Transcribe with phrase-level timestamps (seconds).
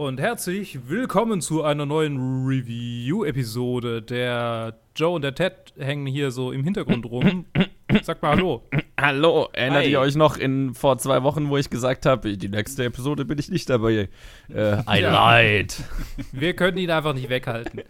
[0.00, 4.00] Und herzlich willkommen zu einer neuen Review-Episode.
[4.00, 7.44] Der Joe und der Ted hängen hier so im Hintergrund rum.
[8.02, 8.62] Sag mal Hallo.
[8.98, 9.90] Hallo, erinnert Hi.
[9.90, 13.38] ihr euch noch in vor zwei Wochen, wo ich gesagt habe, die nächste Episode bin
[13.38, 14.08] ich nicht dabei?
[14.48, 15.38] Äh, I Ja.
[15.38, 15.76] lied.
[16.32, 17.82] Wir können ihn einfach nicht weghalten.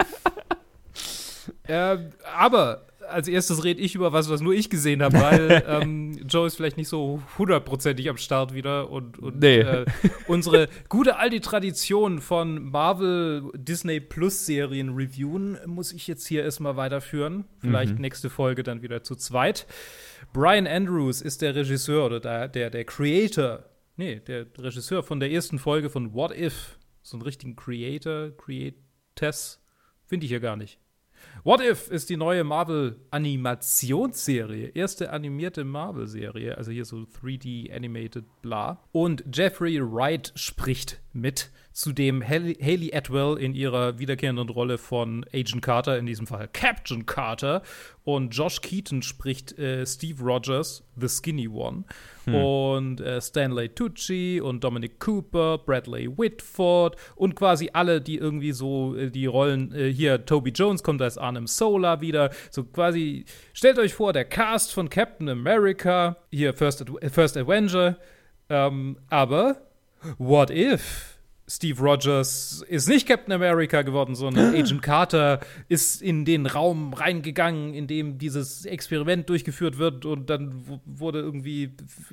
[1.68, 6.12] ähm, aber als erstes rede ich über was, was nur ich gesehen habe, weil ähm,
[6.28, 9.58] Joe ist vielleicht nicht so hundertprozentig am Start wieder und, und Nee.
[9.60, 9.84] äh,
[10.26, 16.76] unsere gute alte Tradition von Marvel Disney Plus Serien reviewen muss ich jetzt hier erstmal
[16.76, 17.44] weiterführen.
[17.60, 19.66] Vielleicht nächste Folge dann wieder zu zweit.
[20.32, 23.64] Brian Andrews ist der Regisseur oder der, der, der Creator,
[23.96, 26.78] nee, der Regisseur von der ersten Folge von What If.
[27.02, 29.60] So einen richtigen Creator, Createss,
[30.06, 30.78] finde ich hier gar nicht.
[31.42, 34.72] What If ist die neue Marvel-Animationsserie.
[34.74, 38.78] Erste animierte Marvel-Serie, also hier so 3D-animated bla.
[38.92, 45.98] Und Jeffrey Wright spricht mit, zudem Haley Atwell in ihrer wiederkehrenden Rolle von Agent Carter,
[45.98, 47.62] in diesem Fall Captain Carter.
[48.04, 51.84] Und Josh Keaton spricht äh, Steve Rogers, The Skinny One.
[52.34, 58.96] Und äh, Stanley Tucci und Dominic Cooper, Bradley Whitford und quasi alle, die irgendwie so
[58.96, 62.30] äh, die Rollen, äh, hier Toby Jones kommt als Arnim Sola wieder.
[62.50, 67.96] So quasi, stellt euch vor, der Cast von Captain America, hier First, Ad First Avenger,
[68.48, 69.56] ähm, aber
[70.18, 71.19] what if?
[71.50, 77.74] Steve Rogers ist nicht Captain America geworden, sondern Agent Carter ist in den Raum reingegangen,
[77.74, 81.64] in dem dieses Experiment durchgeführt wird und dann wurde irgendwie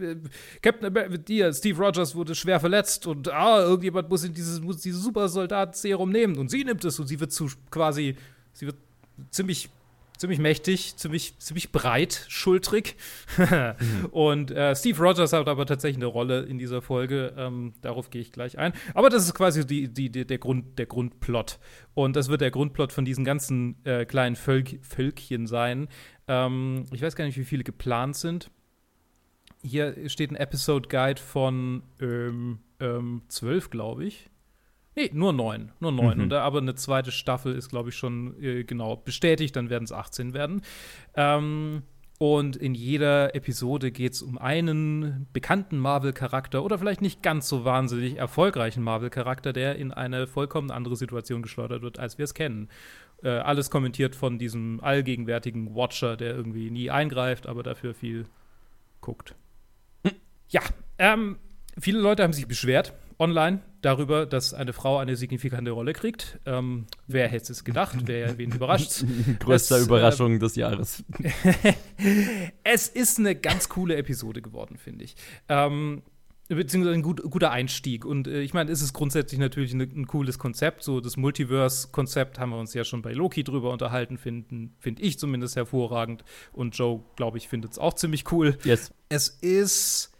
[0.01, 0.15] äh,
[0.63, 5.03] Captain America, Steve Rogers wurde schwer verletzt und ah, irgendjemand muss in dieses, muss dieses
[5.03, 8.15] Supersoldat-Serum nehmen und sie nimmt es und sie wird zu quasi,
[8.53, 8.77] sie wird
[9.29, 9.69] ziemlich
[10.17, 12.95] ziemlich mächtig, ziemlich, ziemlich breit, schultrig.
[14.11, 17.33] Und äh, Steve Rogers hat aber tatsächlich eine Rolle in dieser Folge.
[17.37, 18.73] Ähm, darauf gehe ich gleich ein.
[18.93, 21.59] Aber das ist quasi die, die, die, der, Grund, der Grundplot.
[21.93, 25.87] Und das wird der Grundplot von diesen ganzen äh, kleinen Völk Völkchen sein.
[26.27, 28.51] Ähm, ich weiß gar nicht, wie viele geplant sind.
[29.63, 34.29] Hier steht ein Episode Guide von ähm, ähm, 12, glaube ich.
[34.97, 35.71] Nee, nur neun.
[35.79, 36.17] Nur neun.
[36.17, 36.23] Mhm.
[36.23, 39.55] Und da aber eine zweite Staffel ist, glaube ich, schon äh, genau bestätigt.
[39.55, 40.63] Dann werden es 18 werden.
[41.13, 41.83] Ähm,
[42.17, 47.63] und in jeder Episode geht es um einen bekannten Marvel-Charakter oder vielleicht nicht ganz so
[47.63, 52.67] wahnsinnig erfolgreichen Marvel-Charakter, der in eine vollkommen andere Situation geschleudert wird, als wir es kennen.
[53.21, 58.25] Äh, alles kommentiert von diesem allgegenwärtigen Watcher, der irgendwie nie eingreift, aber dafür viel
[59.01, 59.35] guckt.
[60.49, 60.61] Ja,
[60.97, 61.37] ähm,
[61.77, 66.39] viele Leute haben sich beschwert online darüber, dass eine Frau eine signifikante Rolle kriegt.
[66.45, 67.97] Ähm, wer hätte es gedacht?
[68.05, 69.03] Wer wen überrascht?
[69.39, 71.03] Größte Das, äh, Überraschung des Jahres.
[72.63, 75.15] es ist eine ganz coole Episode geworden, finde ich.
[75.49, 76.01] Ähm,
[76.49, 78.05] beziehungsweise ein gut, guter Einstieg.
[78.05, 80.83] Und äh, ich meine, es ist grundsätzlich natürlich ne, ein cooles Konzept.
[80.83, 85.19] So das Multiverse-Konzept haben wir uns ja schon bei Loki drüber unterhalten, finden, finde ich
[85.19, 86.23] zumindest hervorragend.
[86.53, 88.57] Und Joe, glaube ich, findet es auch ziemlich cool.
[88.63, 88.91] Yes.
[89.09, 90.11] Es ist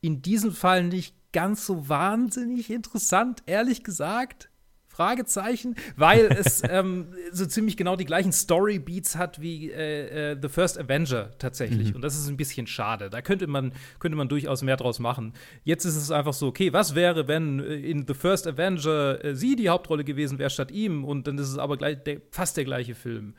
[0.00, 4.48] in diesem Fall nicht ganz so wahnsinnig interessant, ehrlich gesagt.
[4.92, 10.48] Fragezeichen, weil es ähm, so ziemlich genau die gleichen Story-Beats hat wie äh, äh, The
[10.48, 11.94] First Avenger tatsächlich.
[11.94, 13.08] Und das ist ein bisschen schade.
[13.08, 15.32] Da könnte man, könnte man durchaus mehr draus machen.
[15.64, 19.34] Jetzt ist es einfach so, okay, was wäre, wenn äh, in The First Avenger äh,
[19.34, 21.04] sie die Hauptrolle gewesen wäre statt ihm?
[21.04, 23.34] Und dann ist es aber gleich der, fast der gleiche Film.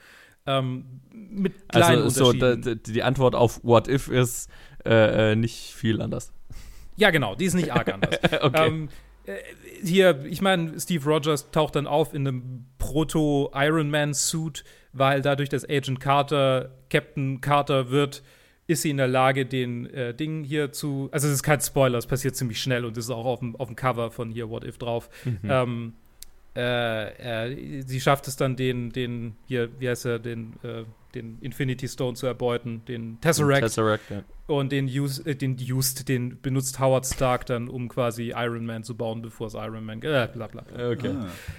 [0.46, 4.50] Ähm, mit kleinen Also so, die Antwort auf What If ist
[4.86, 6.34] äh, äh, nicht viel anders.
[6.96, 8.20] Ja, genau, die ist nicht arg anders.
[8.42, 8.68] Okay.
[8.68, 8.90] ähm,
[9.26, 9.34] äh,
[9.84, 15.68] hier, ich meine, Steve Rogers taucht dann auf in einem Proto-Iron Man-Suit, weil dadurch, dass
[15.68, 18.24] Agent Carter Captain Carter wird,
[18.68, 21.10] ist sie in der Lage, den äh, Ding hier zu.
[21.12, 23.56] Also, es ist kein Spoiler, es passiert ziemlich schnell und es ist auch auf dem,
[23.56, 25.10] auf dem Cover von hier What If drauf.
[25.44, 25.94] Ähm,
[26.56, 30.84] äh, äh, sie schafft es dann, den, den, hier, wie heißt er, den, äh,
[31.16, 33.62] den Infinity Stone zu erbeuten, den Tesseract.
[33.62, 34.24] Tesseract, ja.
[34.46, 38.84] Und den, use, äh, den used, den benutzt Howard Stark dann, um quasi Iron Man
[38.84, 40.00] zu bauen, bevor es Iron Man.
[40.00, 40.62] Äh, bla bla.
[40.62, 40.92] bla.
[40.92, 41.16] Okay.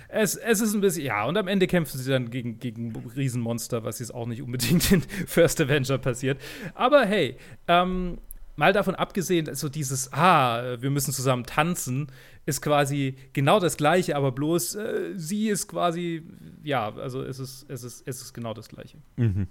[0.08, 3.84] Es, es ist ein bisschen, ja, und am Ende kämpfen sie dann gegen, gegen Riesenmonster,
[3.84, 6.40] was jetzt auch nicht unbedingt in First Avenger passiert.
[6.74, 7.36] Aber hey,
[7.68, 8.18] ähm,
[8.56, 12.08] mal davon abgesehen, so dieses, ah, wir müssen zusammen tanzen,
[12.46, 16.22] ist quasi genau das Gleiche, aber bloß äh, sie ist quasi,
[16.62, 18.98] ja, also es ist, es ist, es ist genau das Gleiche.
[19.16, 19.48] Mhm.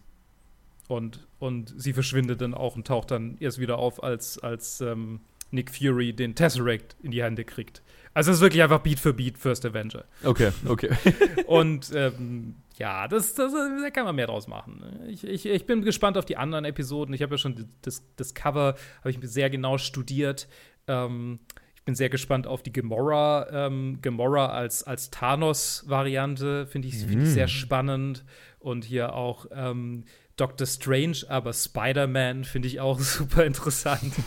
[0.88, 5.22] Und, und sie verschwindet dann auch und taucht dann erst wieder auf, als, als ähm,
[5.52, 7.82] Nick Fury den Tesseract in die Hände kriegt.
[8.14, 10.06] Also es ist wirklich einfach Beat für Beat First Avenger.
[10.24, 10.90] Okay, okay.
[11.48, 14.80] Und ähm, ja, das, das, da kann man mehr draus machen.
[14.80, 15.10] ne?
[15.10, 17.14] Ich, ich, ich bin gespannt auf die anderen Episoden.
[17.14, 20.48] Ich habe ja schon das, das Cover, habe ich mir sehr genau studiert.
[20.88, 21.40] Ähm,
[21.76, 27.24] Ich bin sehr gespannt auf die Gamora, ähm, Gamora als, als Thanos-Variante, finde ich, find
[27.24, 28.24] ich sehr spannend.
[28.60, 34.14] Und hier auch ähm, Doctor Strange, aber Spider-Man finde ich auch super interessant.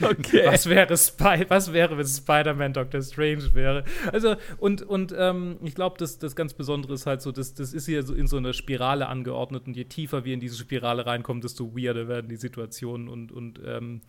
[0.00, 0.46] Okay.
[0.46, 3.84] Was wäre, Spy was wäre, wenn Spider-Man Doctor Strange wäre?
[4.12, 7.72] Also, und, und ähm, ich glaube, das, das ganz Besondere ist halt so, das, das
[7.72, 11.06] ist hier so in so einer Spirale angeordnet und je tiefer wir in diese Spirale
[11.06, 14.00] reinkommen, desto weirder werden die Situationen und, und ähm,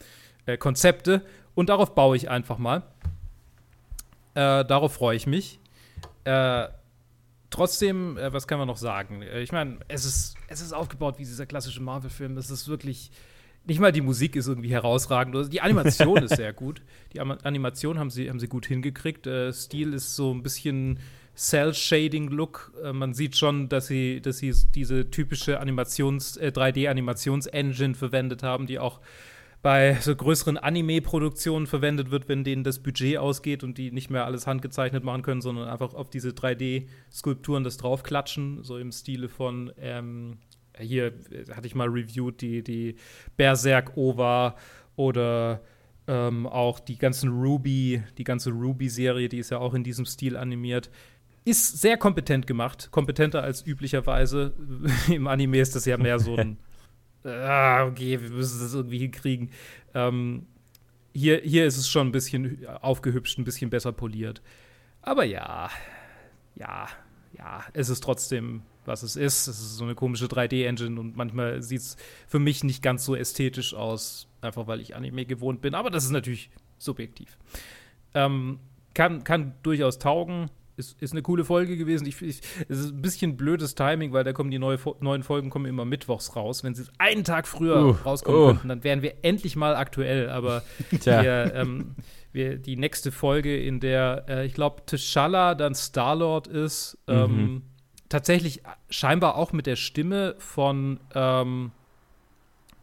[0.46, 1.22] äh, Konzepte.
[1.54, 2.84] Und darauf baue ich einfach mal.
[4.34, 5.60] Äh, darauf freue ich mich.
[6.24, 6.68] Äh,
[7.50, 9.22] trotzdem, äh, was kann man noch sagen?
[9.22, 12.38] Äh, ich meine, es ist, es ist aufgebaut wie dieser klassische Marvel-Film.
[12.38, 13.12] Es ist wirklich.
[13.68, 15.52] Nicht mal die Musik ist irgendwie herausragend.
[15.52, 16.84] Die Animation ist sehr gut.
[17.14, 19.26] Die Animation haben sie, haben sie gut hingekriegt.
[19.26, 21.00] Äh, Stil ist so ein bisschen
[21.36, 22.74] Cell-Shading-Look.
[22.84, 28.68] Äh, man sieht schon, dass sie, dass sie diese typische Animations-, äh, 3D-Animations-Engine verwendet haben,
[28.68, 29.02] die auch
[29.66, 34.24] bei so größeren Anime-Produktionen verwendet wird, wenn denen das Budget ausgeht und die nicht mehr
[34.24, 39.74] alles handgezeichnet machen können, sondern einfach auf diese 3D-Skulpturen das draufklatschen, so im Stile von
[39.80, 40.38] ähm,
[40.78, 42.98] hier äh, hatte ich mal reviewed die, die
[43.38, 44.56] Berserk-Ova
[44.98, 45.62] oder
[46.08, 50.38] ähm, auch die ganzen Ruby, die ganze Ruby-Serie, die ist ja auch in diesem Stil
[50.38, 50.92] animiert.
[51.44, 54.54] Ist sehr kompetent gemacht, kompetenter als üblicherweise.
[55.12, 56.58] Im Anime ist das ja mehr so ein
[57.26, 59.50] ah, okay, wir müssen das irgendwie hinkriegen.
[59.94, 60.46] Ähm,
[61.14, 64.42] hier, hier ist es schon ein bisschen aufgehübscht, ein bisschen besser poliert.
[65.02, 65.70] Aber ja,
[66.56, 66.88] ja,
[67.38, 69.48] ja, es ist trotzdem, was es ist.
[69.48, 73.16] Es ist so eine komische 3D-Engine und manchmal sieht es für mich nicht ganz so
[73.16, 75.76] ästhetisch aus, einfach weil ich Anime gewohnt bin.
[75.76, 77.38] Aber das ist natürlich subjektiv.
[78.14, 78.60] Ähm,
[78.94, 80.50] kann, kann durchaus taugen.
[80.78, 82.06] Ist, ist eine coole Folge gewesen.
[82.06, 85.50] Ich, ich, es ist ein bisschen blödes Timing, weil da kommen die neue, neuen Folgen
[85.50, 86.64] kommen immer mittwochs raus.
[86.64, 88.48] Wenn sie einen Tag früher Uh, rauskommen oh.
[88.48, 90.30] könnten, dann wären wir endlich mal aktuell.
[90.30, 90.64] Aber
[91.00, 91.24] Tja.
[91.24, 91.96] wir, ähm,
[92.34, 97.62] wir, die nächste Folge, in der äh, ich glaube T'Challa dann Star-Lord ist, ähm, Mhm.
[98.10, 101.72] tatsächlich scheinbar auch mit der Stimme von ähm,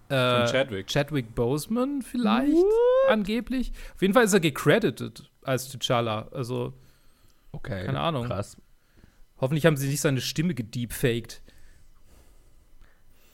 [0.09, 0.87] äh, Von Chadwick.
[0.89, 2.57] Chadwick Boseman vielleicht,
[3.09, 3.73] angeblich.
[3.95, 6.31] Auf jeden Fall ist er gecredited als T'Challa.
[6.33, 6.73] Also
[7.53, 7.87] Okay.
[7.87, 8.27] Keine Ahnung.
[8.27, 8.57] Krass.
[9.39, 11.43] hoffentlich haben sie nicht seine Stimme gedeepfaked.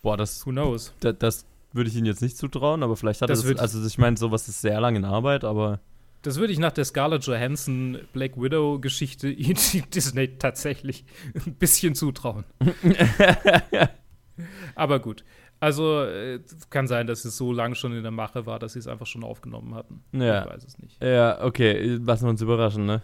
[0.02, 0.92] Boah, das, Who knows?
[1.00, 3.60] das, das würde ich Ihnen jetzt nicht zutrauen, aber vielleicht hat Das er das.
[3.60, 5.80] Also, ich meine, sowas ist sehr lange in Arbeit, aber.
[6.22, 9.34] Das würde ich nach der Scarlett Johansson Black Widow Geschichte
[9.94, 11.04] Disney tatsächlich
[11.46, 12.44] ein bisschen zutrauen.
[14.74, 15.24] Aber gut.
[15.60, 18.78] Also äh, kann sein, dass es so lange schon in der Mache war, dass sie
[18.78, 20.02] es einfach schon aufgenommen hatten.
[20.12, 20.44] Ja.
[20.44, 21.02] Ich weiß es nicht.
[21.02, 23.02] Ja, okay, lassen wir uns überraschen, ne?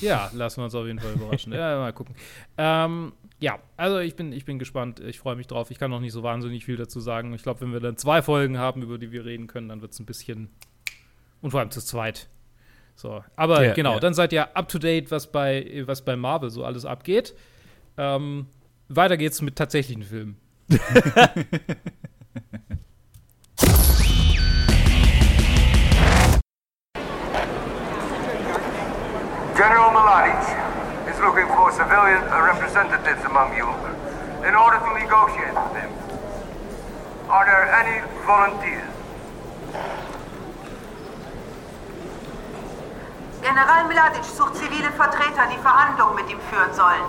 [0.00, 1.52] Ja, lassen wir uns auf jeden Fall überraschen.
[1.52, 2.14] ja, mal gucken.
[2.58, 4.98] Ähm, ja, also ich bin, ich bin gespannt.
[5.00, 5.70] Ich freue mich drauf.
[5.70, 7.32] Ich kann noch nicht so wahnsinnig viel dazu sagen.
[7.34, 9.92] Ich glaube, wenn wir dann zwei Folgen haben, über die wir reden können, dann wird
[9.92, 10.48] es ein bisschen.
[11.42, 12.28] Und vor allem zu zweit.
[12.94, 14.00] So, aber Ja, genau, ja.
[14.00, 17.34] dann seid ihr up to date, was bei, was bei Marvel so alles abgeht.
[17.98, 18.46] Ähm,
[18.88, 20.36] weiter geht's mit tatsächlichen Filmen.
[31.36, 33.68] looking for civilian representatives among you
[34.48, 35.90] in order to negotiate with him.
[37.28, 38.88] Are there any volunteers?
[43.42, 47.04] General Mladic sucht zivile Vertreter, die Verhandlungen mit ihm führen sollen.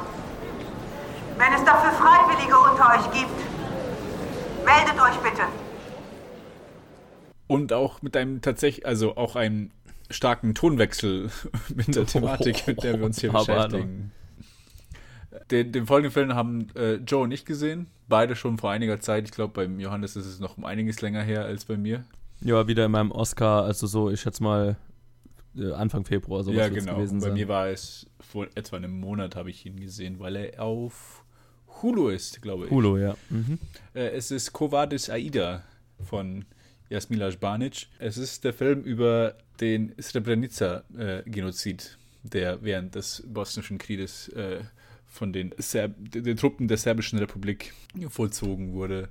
[1.38, 3.40] Wenn es dafür Freiwillige unter euch gibt,
[4.66, 5.44] meldet euch bitte.
[7.48, 9.72] Und auch mit einem tatsächlich, also auch einem
[10.10, 11.32] starken Tonwechsel
[11.76, 14.12] mit der Thematik, mit der wir uns hier Aber beschäftigen.
[15.52, 17.88] Den, den folgenden Film haben äh, Joe und ich gesehen.
[18.08, 19.26] Beide schon vor einiger Zeit.
[19.26, 22.06] Ich glaube, beim Johannes ist es noch um einiges länger her als bei mir.
[22.42, 24.78] Ja, wieder in meinem Oscar, also so, ich schätze mal
[25.58, 26.96] äh, Anfang Februar sowas ja, genau.
[26.96, 27.34] gewesen bei sein.
[27.34, 31.24] mir war es vor etwa einem Monat habe ich ihn gesehen, weil er auf
[31.82, 32.72] Hulu ist, glaube ich.
[32.72, 33.16] Hulu, ja.
[33.30, 33.60] Mhm.
[33.94, 35.64] Äh, es ist Covadis Aida
[36.04, 36.46] von
[36.90, 37.88] Jasmila Žbanic.
[38.00, 44.62] Es ist der Film über den Srebrenica-Genozid, der während des Bosnischen Krieges äh,
[45.18, 47.74] von den, Serb den Truppen der Serbischen Republik
[48.10, 49.10] vollzogen wurde.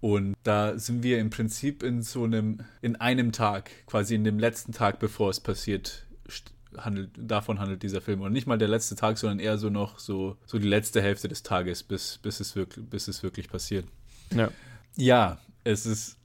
[0.00, 4.38] Und da sind wir im Prinzip in so einem, in einem Tag, quasi in dem
[4.38, 6.06] letzten Tag, bevor es passiert,
[6.76, 8.20] handelt, davon handelt dieser Film.
[8.20, 11.28] Und nicht mal der letzte Tag, sondern eher so noch so, so die letzte Hälfte
[11.28, 13.86] des Tages, bis, bis, es, wirklich, bis es wirklich passiert.
[14.34, 14.50] Ja.
[14.96, 16.18] Ja, es ist.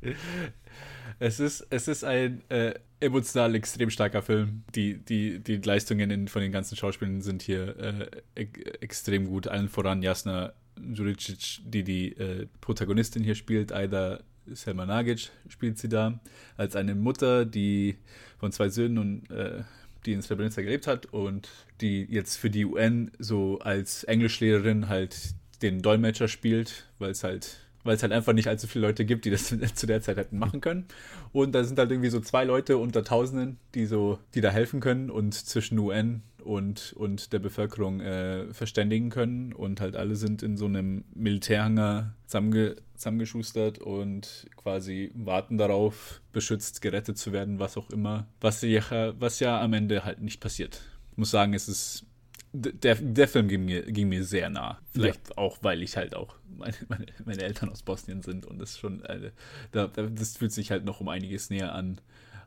[1.18, 4.64] es ist, es ist ein äh, emotional extrem starker Film.
[4.74, 8.48] Die, die, die Leistungen in, von den ganzen Schauspielern sind hier äh, e
[8.80, 9.48] extrem gut.
[9.48, 14.20] Allen voran Jasna Juricic, die die äh, Protagonistin hier spielt, Aida
[14.52, 16.20] Selma Nagic spielt sie da,
[16.56, 17.96] als eine Mutter, die
[18.38, 19.62] von zwei Söhnen und äh,
[20.06, 21.48] die in Srebrenica gelebt hat und
[21.80, 27.67] die jetzt für die UN so als Englischlehrerin halt den Dolmetscher spielt, weil es halt
[27.88, 30.38] weil es halt einfach nicht allzu viele Leute gibt, die das zu der Zeit hätten
[30.38, 30.84] machen können.
[31.32, 34.80] Und da sind halt irgendwie so zwei Leute unter Tausenden, die so, die da helfen
[34.80, 39.54] können und zwischen UN und, und der Bevölkerung äh, verständigen können.
[39.54, 46.82] Und halt alle sind in so einem Militärhanger zusammenge zusammengeschustert und quasi warten darauf, beschützt,
[46.82, 48.26] gerettet zu werden, was auch immer.
[48.40, 50.82] Was ja, was ja am Ende halt nicht passiert.
[51.12, 52.04] Ich muss sagen, es ist
[52.52, 54.78] der, der Film ging mir, ging mir sehr nah.
[54.92, 55.38] Vielleicht ja.
[55.38, 59.04] auch, weil ich halt auch meine, meine, meine, Eltern aus Bosnien sind und das schon,
[59.04, 59.30] äh,
[59.72, 62.00] da, das fühlt sich halt noch um einiges näher an,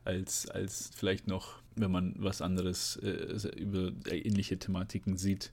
[0.04, 5.52] als, als vielleicht noch, wenn man was anderes äh, über ähnliche Thematiken sieht.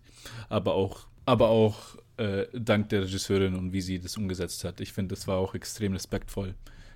[0.49, 4.81] Aber auch, aber auch äh, dank der Regisseurin und wie sie das umgesetzt hat.
[4.81, 6.55] Ich finde, das war auch extrem respektvoll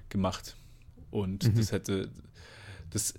[0.09, 0.55] gemacht.
[1.11, 1.55] Und mhm.
[1.55, 2.09] das hätte,
[2.89, 3.13] das,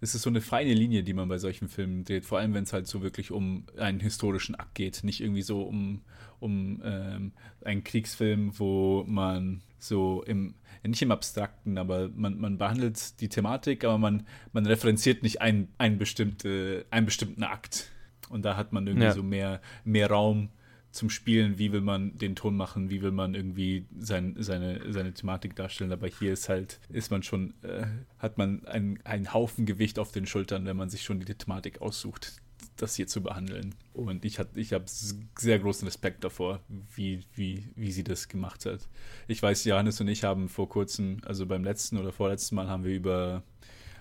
[0.00, 2.64] es ist so eine feine Linie, die man bei solchen Filmen dreht, vor allem wenn
[2.64, 6.02] es halt so wirklich um einen historischen Akt geht, nicht irgendwie so um,
[6.38, 7.32] um ähm,
[7.64, 13.84] einen Kriegsfilm, wo man so im, nicht im Abstrakten, aber man, man behandelt die Thematik,
[13.84, 17.90] aber man, man referenziert nicht einen, einen, bestimmte, einen bestimmten Akt.
[18.28, 19.12] Und da hat man irgendwie ja.
[19.12, 20.48] so mehr, mehr Raum
[20.96, 25.12] zum Spielen, wie will man den Ton machen, wie will man irgendwie sein, seine, seine
[25.12, 25.92] Thematik darstellen.
[25.92, 27.86] Aber hier ist halt, ist man schon, äh,
[28.18, 31.80] hat man einen, einen Haufen Gewicht auf den Schultern, wenn man sich schon die Thematik
[31.82, 32.32] aussucht,
[32.76, 33.74] das hier zu behandeln.
[33.92, 36.60] Und ich, ich habe sehr großen Respekt davor,
[36.94, 38.80] wie, wie, wie sie das gemacht hat.
[39.28, 42.84] Ich weiß, Johannes und ich haben vor kurzem, also beim letzten oder vorletzten Mal, haben
[42.84, 43.42] wir über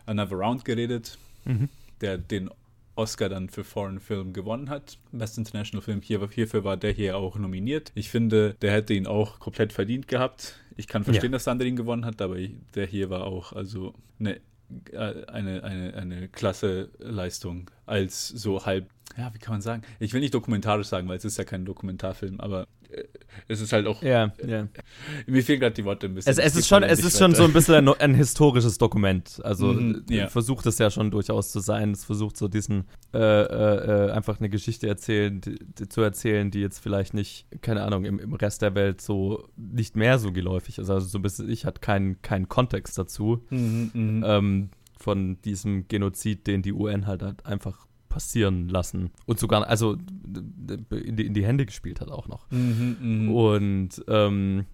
[0.06, 1.70] Another Round geredet, mhm.
[2.02, 2.50] der den
[2.96, 4.98] Oscar dann für Foreign Film gewonnen hat.
[5.12, 6.02] Best International Film.
[6.02, 7.92] Hier, hierfür war der hier auch nominiert.
[7.96, 10.56] Ich finde, der hätte ihn auch komplett verdient gehabt.
[10.78, 11.36] Ich kann verstehen, ja.
[11.36, 12.38] dass Sander ihn gewonnen hat, aber
[12.74, 14.40] der hier war auch also eine,
[14.92, 19.84] äh, eine, eine, eine klasse Leistung als so halb, ja, wie kann man sagen?
[20.00, 22.68] Ich will nicht dokumentarisch sagen, weil es ist ja kein Dokumentarfilm, aber
[23.48, 24.02] es ist halt auch.
[24.02, 24.68] Ja, ja.
[25.28, 26.32] Mir fehlen gerade die Worte ein bisschen.
[26.32, 29.40] Es, es ist schon, es ist schon so ein bisschen ein, ein historisches Dokument.
[29.44, 30.28] Also mhm, ja.
[30.28, 31.92] versucht es ja schon durchaus zu sein.
[31.92, 36.52] Es versucht so diesen äh, äh, äh, einfach eine Geschichte erzählen, die, die, zu erzählen,
[36.52, 40.32] die jetzt vielleicht nicht, keine Ahnung, im, im Rest der Welt so nicht mehr so
[40.32, 40.90] geläufig ist.
[40.90, 43.46] Also so ein bisschen, ich hatte keinen keinen Kontext dazu.
[43.50, 49.12] Mhm, mhm, ähm, von diesem Genozid, den die UN halt, halt einfach passieren lassen.
[49.25, 49.98] Und sogar, also
[50.89, 52.50] in die, in die Hände gespielt hat auch noch.
[52.50, 53.31] Mhm, mh.
[53.34, 54.65] Und ähm,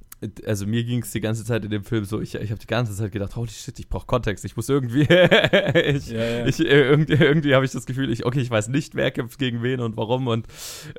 [0.46, 2.68] also mir ging es die ganze Zeit in dem Film so, ich, ich habe die
[2.68, 6.46] ganze Zeit gedacht, holy shit, ich brauche Kontext, ich muss irgendwie, ich, ja, ja.
[6.46, 9.40] ich, äh, irgendwie, irgendwie habe ich das Gefühl, ich, okay, ich weiß nicht, wer kämpft
[9.40, 10.46] gegen wen und warum und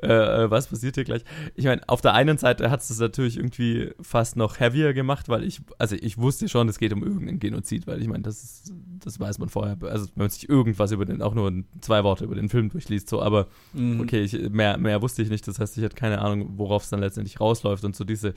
[0.01, 1.23] äh, äh was passiert hier gleich.
[1.55, 5.29] Ich meine, auf der einen Seite hat es das natürlich irgendwie fast noch heavier gemacht,
[5.29, 8.43] weil ich, also ich wusste schon, es geht um irgendeinen Genozid, weil ich meine, das
[8.43, 12.03] ist, das weiß man vorher, also wenn man sich irgendwas über den, auch nur zwei
[12.03, 14.01] Worte über den Film durchliest, so, aber mhm.
[14.01, 16.89] okay, ich, mehr, mehr wusste ich nicht, das heißt, ich hatte keine Ahnung, worauf es
[16.89, 18.33] dann letztendlich rausläuft und so diese,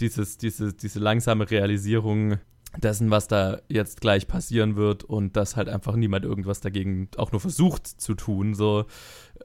[0.00, 2.38] dieses, diese, diese langsame Realisierung
[2.76, 7.32] dessen, was da jetzt gleich passieren wird und dass halt einfach niemand irgendwas dagegen auch
[7.32, 8.84] nur versucht zu tun, so,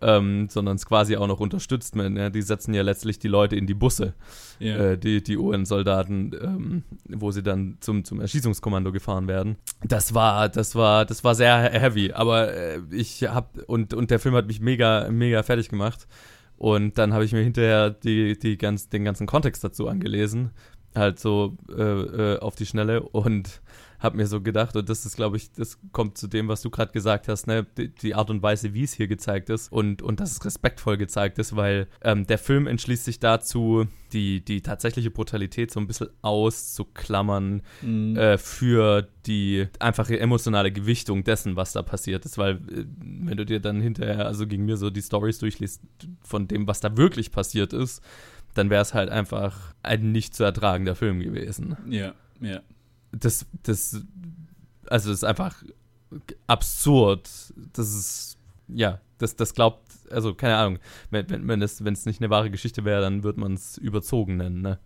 [0.01, 1.95] ähm, sondern es quasi auch noch unterstützt.
[1.95, 4.13] Man, ja, die setzen ja letztlich die Leute in die Busse,
[4.59, 4.91] yeah.
[4.91, 9.55] äh, die, die UN-Soldaten, ähm, wo sie dann zum, zum Erschießungskommando gefahren werden.
[9.83, 14.19] Das war, das war, das war sehr heavy, aber äh, ich hab, und, und der
[14.19, 16.07] Film hat mich mega, mega fertig gemacht.
[16.57, 20.51] Und dann habe ich mir hinterher die, die ganz, den ganzen Kontext dazu angelesen,
[20.95, 23.01] halt so äh, äh, auf die Schnelle.
[23.01, 23.61] Und
[24.03, 26.69] habe mir so gedacht, und das ist, glaube ich, das kommt zu dem, was du
[26.69, 27.65] gerade gesagt hast, ne?
[27.77, 30.97] Die, die, Art und Weise, wie es hier gezeigt ist und, und dass es respektvoll
[30.97, 35.87] gezeigt ist, weil ähm, der Film entschließt sich dazu, die, die tatsächliche Brutalität so ein
[35.87, 38.17] bisschen auszuklammern mhm.
[38.17, 43.45] äh, für die einfache emotionale Gewichtung dessen, was da passiert ist, weil äh, wenn du
[43.45, 45.81] dir dann hinterher, also gegen mir so die Stories durchliest
[46.21, 48.03] von dem, was da wirklich passiert ist,
[48.53, 51.77] dann wäre es halt einfach ein nicht zu ertragender Film gewesen.
[51.87, 52.61] Ja, ja
[53.13, 54.01] das, das,
[54.87, 55.63] also das ist einfach
[56.47, 57.29] absurd.
[57.73, 60.79] Das ist, ja, das, das glaubt, also keine Ahnung,
[61.11, 64.37] wenn, wenn, wenn es wenn nicht eine wahre Geschichte wäre, dann würde man es überzogen
[64.37, 64.79] nennen, ne?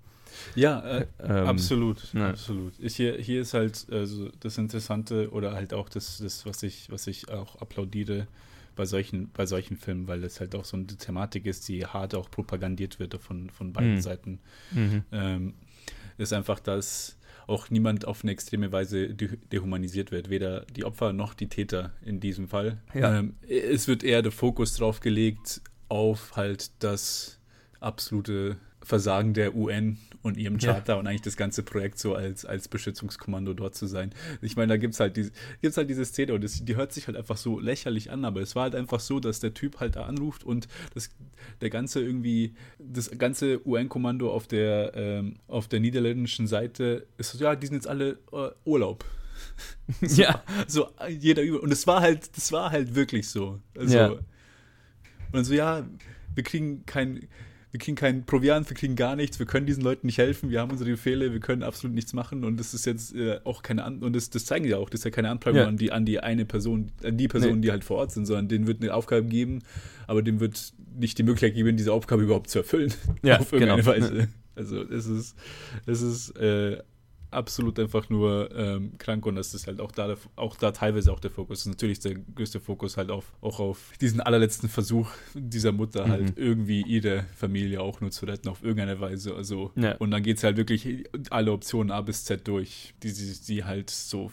[0.55, 2.29] Ja, äh, ähm, absolut, ja.
[2.29, 2.73] absolut.
[2.79, 6.91] Ich, hier, hier ist halt also das Interessante oder halt auch das, das was ich,
[6.91, 8.27] was ich auch applaudiere
[8.75, 12.13] bei solchen, bei solchen Filmen, weil es halt auch so eine Thematik ist, die hart
[12.13, 14.01] auch propagandiert wird von, von beiden mhm.
[14.01, 14.39] Seiten.
[14.71, 15.03] Mhm.
[15.11, 15.53] Ähm,
[16.17, 17.16] ist einfach, dass
[17.47, 22.19] auch niemand auf eine extreme Weise dehumanisiert wird, weder die Opfer noch die Täter in
[22.19, 22.77] diesem Fall.
[22.93, 23.19] Ja.
[23.19, 27.39] Ähm, es wird eher der Fokus drauf gelegt auf halt das
[27.79, 30.99] absolute Versagen der UN und ihrem Charter ja.
[30.99, 34.11] und eigentlich das ganze Projekt so als, als Beschützungskommando dort zu sein.
[34.41, 36.93] Ich meine, da gibt es halt, diese, gibt's halt diese Szene und das, die hört
[36.93, 39.81] sich halt einfach so lächerlich an, aber es war halt einfach so, dass der Typ
[39.81, 41.09] halt da anruft und das,
[41.59, 47.43] der ganze irgendwie, das ganze UN-Kommando auf der, ähm, auf der niederländischen Seite ist so,
[47.43, 49.03] ja, die sind jetzt alle äh, Urlaub.
[50.01, 50.43] so, ja.
[50.65, 51.61] So jeder über.
[51.61, 53.59] Und es war halt, das war halt wirklich so.
[53.77, 54.15] Also, ja.
[55.33, 55.85] Und so, ja,
[56.33, 57.27] wir kriegen kein
[57.77, 60.61] wir kriegen keinen Proviant, wir kriegen gar nichts, wir können diesen Leuten nicht helfen, wir
[60.61, 63.83] haben unsere Befehle, wir können absolut nichts machen und das ist jetzt äh, auch keine
[63.83, 65.67] An und das, das zeigen ja auch, das ist ja keine Anprangung ja.
[65.67, 67.67] an, die, an die eine Person, an die Personen, nee.
[67.67, 69.59] die halt vor Ort sind, sondern denen wird eine Aufgabe geben,
[70.07, 72.91] aber dem wird nicht die Möglichkeit geben, diese Aufgabe überhaupt zu erfüllen.
[73.21, 73.95] Ja, auf irgendeine genau.
[73.95, 74.27] Weise.
[74.55, 75.35] Also es ist,
[75.85, 76.81] es ist äh,
[77.31, 81.19] absolut einfach nur ähm, krank und das ist halt auch da, auch da teilweise auch
[81.19, 81.65] der Fokus.
[81.65, 86.11] Natürlich der größte Fokus halt auf, auch auf diesen allerletzten Versuch dieser Mutter mhm.
[86.11, 89.35] halt irgendwie ihre Familie auch nur zu retten auf irgendeine Weise.
[89.35, 89.95] Also ja.
[89.97, 93.89] und dann geht es halt wirklich alle Optionen A bis Z durch, die sie halt
[93.89, 94.31] so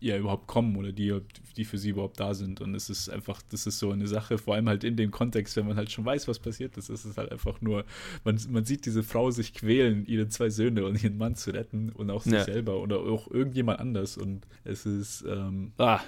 [0.00, 1.20] ja überhaupt kommen oder die,
[1.56, 2.60] die für sie überhaupt da sind.
[2.60, 5.56] Und es ist einfach, das ist so eine Sache, vor allem halt in dem Kontext,
[5.56, 7.84] wenn man halt schon weiß, was passiert ist, ist es halt einfach nur,
[8.24, 11.90] man, man sieht diese Frau sich quälen, ihre zwei Söhne und ihren Mann zu retten
[11.90, 12.44] und auch sich ja.
[12.44, 14.16] selber oder auch irgendjemand anders.
[14.16, 16.00] Und es ist, ähm, ah,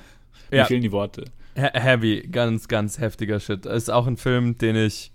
[0.50, 0.64] mir ja.
[0.66, 1.24] fehlen die Worte.
[1.54, 3.66] Heavy, ganz, ganz heftiger Shit.
[3.66, 5.12] Es ist auch ein Film, den ich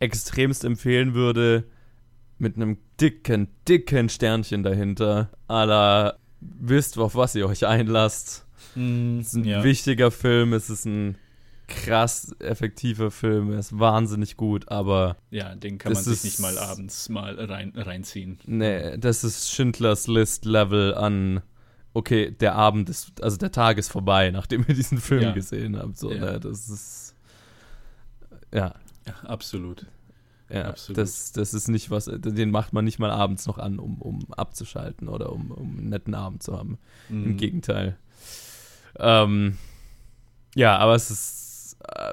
[0.00, 1.64] extremst empfehlen würde,
[2.38, 5.30] mit einem dicken, dicken Sternchen dahinter.
[5.46, 6.18] aller
[6.60, 8.46] wisst, auf was ihr euch einlasst.
[8.74, 9.64] Mm, es ist ein ja.
[9.64, 11.16] wichtiger Film, es ist ein
[11.68, 15.16] krass effektiver Film, er ist wahnsinnig gut, aber.
[15.30, 18.38] Ja, den kann man sich ist, nicht mal abends mal rein, reinziehen.
[18.46, 21.42] Nee, das ist Schindlers List-Level an.
[21.94, 25.32] Okay, der Abend ist, also der Tag ist vorbei, nachdem ihr diesen Film ja.
[25.32, 25.98] gesehen habt.
[25.98, 26.32] So, ja.
[26.32, 27.14] ne, das ist.
[28.52, 28.74] Ja.
[29.06, 29.86] ja absolut.
[30.52, 30.98] Ja, Absolut.
[30.98, 34.30] Das, das ist nicht was, den macht man nicht mal abends noch an, um, um
[34.32, 36.78] abzuschalten oder um, um einen netten Abend zu haben.
[37.08, 37.24] Mhm.
[37.24, 37.96] Im Gegenteil.
[38.98, 39.56] Ähm,
[40.54, 42.12] ja, aber es ist äh,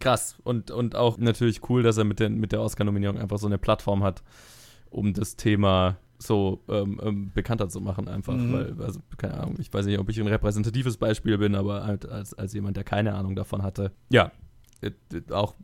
[0.00, 3.46] krass und, und auch natürlich cool, dass er mit, den, mit der Oscar-Nominierung einfach so
[3.46, 4.24] eine Plattform hat,
[4.90, 8.34] um das Thema so ähm, ähm, bekannter zu machen, einfach.
[8.34, 8.52] Mhm.
[8.52, 12.08] Weil, also, keine Ahnung, ich weiß nicht, ob ich ein repräsentatives Beispiel bin, aber halt
[12.08, 13.92] als, als jemand, der keine Ahnung davon hatte.
[14.10, 14.32] Ja,
[15.30, 15.54] auch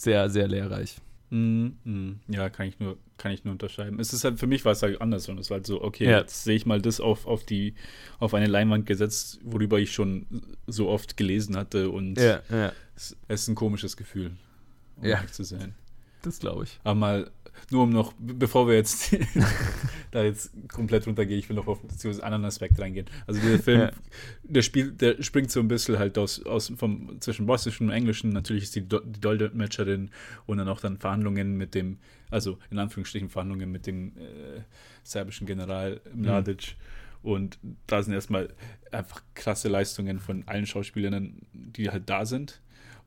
[0.00, 0.98] sehr, sehr lehrreich.
[1.30, 2.20] Mm, mm.
[2.28, 4.00] Ja, kann ich nur, kann ich nur unterschreiben.
[4.00, 6.04] Es ist halt für mich war es halt anders und es war halt so, okay,
[6.04, 6.20] ja.
[6.20, 7.74] jetzt sehe ich mal das auf, auf die,
[8.18, 10.26] auf eine Leinwand gesetzt, worüber ich schon
[10.66, 12.72] so oft gelesen hatte und ja, ja.
[12.96, 14.32] Es, es, ist ein komisches Gefühl,
[14.96, 15.26] um ja.
[15.26, 15.74] zu sein.
[16.22, 16.80] Das glaube ich.
[16.82, 17.30] Aber mal
[17.70, 19.16] nur um noch, bevor wir jetzt
[20.10, 23.06] da jetzt komplett runtergehen, ich will noch auf einen anderen Aspekt reingehen.
[23.26, 23.90] Also dieser Film, ja.
[24.42, 28.30] der Spiel, der springt so ein bisschen halt aus, aus vom, zwischen Bosnischen und Englischen.
[28.30, 30.10] Natürlich ist die, die Dolmetscherin
[30.46, 31.98] und dann auch dann Verhandlungen mit dem,
[32.30, 34.62] also in Anführungsstrichen Verhandlungen mit dem äh,
[35.02, 36.76] serbischen General Mladic.
[37.22, 37.30] Mhm.
[37.30, 38.48] Und da sind erstmal
[38.92, 42.60] einfach krasse Leistungen von allen Schauspielern, die halt da sind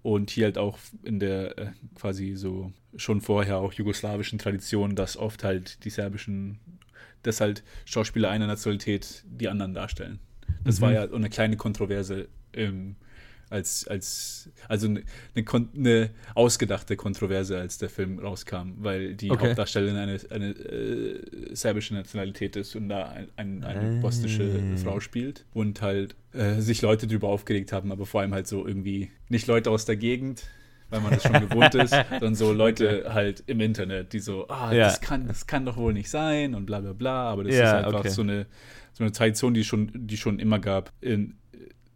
[0.04, 5.18] und hier halt auch in der äh, quasi so schon vorher auch jugoslawischen Tradition, dass
[5.18, 6.60] oft halt die serbischen,
[7.24, 10.20] dass halt Schauspieler einer Nationalität die anderen darstellen.
[10.64, 10.84] Das mhm.
[10.84, 12.96] war ja eine kleine Kontroverse im
[13.52, 15.04] als, als also eine,
[15.76, 19.48] eine, ausgedachte Kontroverse, als der Film rauskam, weil die okay.
[19.48, 24.02] Hauptdarstellerin eine, eine äh, serbische Nationalität ist und da ein, ein, eine äh.
[24.02, 28.48] bosnische Frau spielt und halt äh, sich Leute darüber aufgeregt haben, aber vor allem halt
[28.48, 30.44] so irgendwie nicht Leute aus der Gegend,
[30.90, 33.14] weil man das schon gewohnt ist, sondern so Leute okay.
[33.14, 34.86] halt im Internet, die so, ah, ja.
[34.86, 37.80] das kann, das kann doch wohl nicht sein und bla bla bla, aber das ja,
[37.80, 38.10] ist einfach okay.
[38.10, 38.48] so eine
[38.94, 41.36] so eine Tradition, die schon, die schon immer gab in,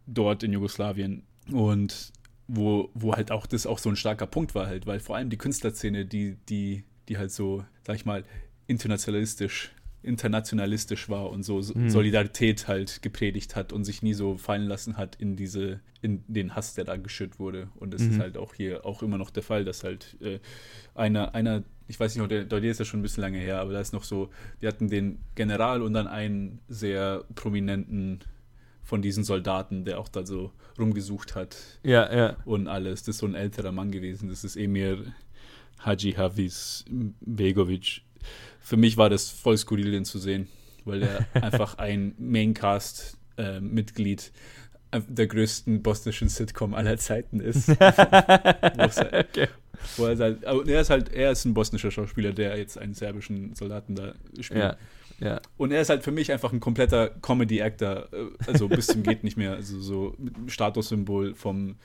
[0.06, 2.12] dort in Jugoslawien und
[2.48, 5.30] wo, wo halt auch das auch so ein starker Punkt war halt, weil vor allem
[5.30, 8.24] die Künstlerszene, die, die, die halt so, sag ich mal,
[8.66, 11.90] internationalistisch, internationalistisch war und so mhm.
[11.90, 16.54] Solidarität halt gepredigt hat und sich nie so fallen lassen hat in diese, in den
[16.54, 17.68] Hass, der da geschürt wurde.
[17.74, 18.12] Und das mhm.
[18.12, 20.38] ist halt auch hier auch immer noch der Fall, dass halt äh,
[20.94, 23.72] einer, einer, ich weiß nicht, der, der ist ja schon ein bisschen lange her, aber
[23.72, 24.30] da ist noch so,
[24.60, 28.20] wir hatten den General und dann einen sehr prominenten
[28.86, 31.56] von diesen Soldaten, der auch da so rumgesucht hat.
[31.82, 32.36] Ja, ja.
[32.44, 33.02] Und alles.
[33.02, 34.28] Das ist so ein älterer Mann gewesen.
[34.28, 35.12] Das ist Emir
[35.80, 36.84] Haji Hafiz
[37.20, 38.02] Begovic.
[38.60, 40.46] Für mich war das voll skurril, den zu sehen,
[40.84, 44.30] weil er einfach ein Maincast-Mitglied
[44.92, 47.68] äh, der größten bosnischen Sitcom aller Zeiten ist.
[47.70, 49.48] okay.
[49.96, 53.56] Wo er, halt, er ist halt, er ist ein bosnischer Schauspieler, der jetzt einen serbischen
[53.56, 54.60] Soldaten da spielt.
[54.60, 54.76] Ja.
[55.18, 55.40] Ja.
[55.56, 59.24] Und er ist halt für mich einfach ein kompletter Comedy-Actor, äh, also bis zum geht
[59.24, 61.76] nicht mehr, also so Statussymbol vom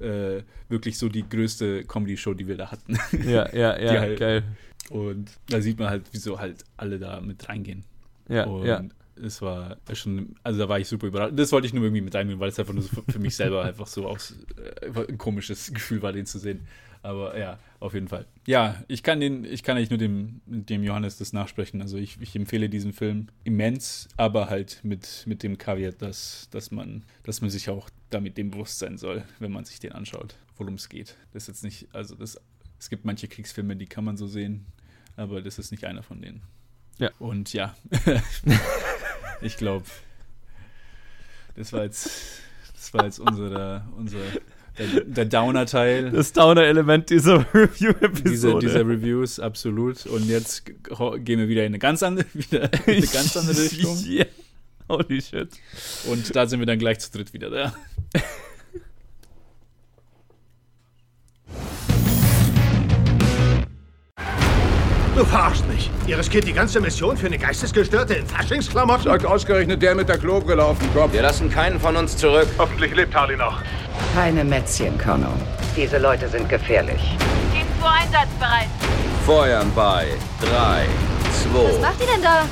[0.00, 2.98] äh, wirklich so die größte Comedy-Show, die wir da hatten.
[3.24, 4.44] Ja, ja, ja, halt, geil.
[4.90, 7.84] Und da sieht man halt, wieso halt alle da mit reingehen.
[8.28, 8.84] Ja, und ja.
[9.22, 11.34] es war schon, also da war ich super überrascht.
[11.36, 13.34] Das wollte ich nur irgendwie mit reinnehmen, weil es einfach nur so für, für mich
[13.34, 14.36] selber einfach so aus,
[14.80, 16.60] äh, ein komisches Gefühl war, den zu sehen.
[17.02, 18.26] Aber ja, auf jeden Fall.
[18.46, 21.80] Ja, ich kann den, ich kann eigentlich nur dem, dem Johannes das nachsprechen.
[21.80, 26.70] Also ich, ich empfehle diesen Film immens, aber halt mit, mit dem Kaviar, dass, dass
[26.70, 30.34] man, dass man sich auch damit dem bewusst sein soll, wenn man sich den anschaut,
[30.56, 31.16] worum es geht.
[31.32, 32.40] Das ist jetzt nicht, also das,
[32.78, 34.66] es gibt manche Kriegsfilme, die kann man so sehen,
[35.16, 36.42] aber das ist nicht einer von denen.
[36.98, 37.10] Ja.
[37.18, 37.76] Und ja,
[39.40, 39.86] ich glaube,
[41.54, 42.40] das war jetzt,
[42.74, 44.18] das war jetzt unsere, unser
[44.78, 46.10] der, der Downer-Teil.
[46.10, 48.30] Das Downer-Element dieser Review-Episode.
[48.30, 50.06] Diese, dieser Reviews, absolut.
[50.06, 53.98] Und jetzt gehen wir wieder in eine ganz andere, wieder in eine ganz andere Richtung.
[54.06, 54.26] yeah.
[54.88, 55.50] Holy shit.
[56.10, 57.74] Und da sind wir dann gleich zu dritt wieder da.
[65.18, 65.90] Du verarschst mich.
[66.06, 69.02] Ihr riskiert die ganze Mission für eine Geistesgestörte in Faschingsklamotten?
[69.02, 71.12] Sagt ausgerechnet der mit der Klobrille auf dem Kopf.
[71.12, 72.46] Wir lassen keinen von uns zurück.
[72.56, 73.60] Hoffentlich lebt Harley noch.
[74.14, 75.26] Keine Mätzchen, Colonel.
[75.76, 77.16] Diese Leute sind gefährlich.
[77.52, 78.68] Team 2 einsatzbereit.
[79.26, 80.06] Feuern bei
[80.40, 80.86] 3,
[81.52, 81.64] 2.
[81.64, 82.44] Was macht ihr denn da?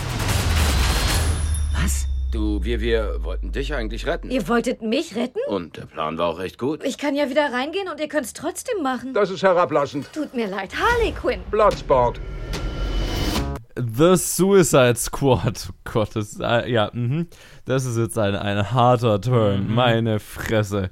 [2.37, 4.31] Du, wir, wir wollten dich eigentlich retten.
[4.31, 5.38] Ihr wolltet mich retten?
[5.49, 6.85] Und der Plan war auch recht gut.
[6.85, 9.14] Ich kann ja wieder reingehen und ihr könnt es trotzdem machen.
[9.14, 10.12] Das ist herablassend.
[10.12, 11.40] Tut mir leid, Harley Quinn.
[11.51, 12.20] Bloodsport.
[13.75, 15.70] The Suicide Squad.
[15.87, 17.29] Oh Gott, das, äh, ja, mhm.
[17.67, 19.69] Das ist jetzt ein, ein harter Turn.
[19.69, 19.75] Mhm.
[19.75, 20.91] Meine Fresse.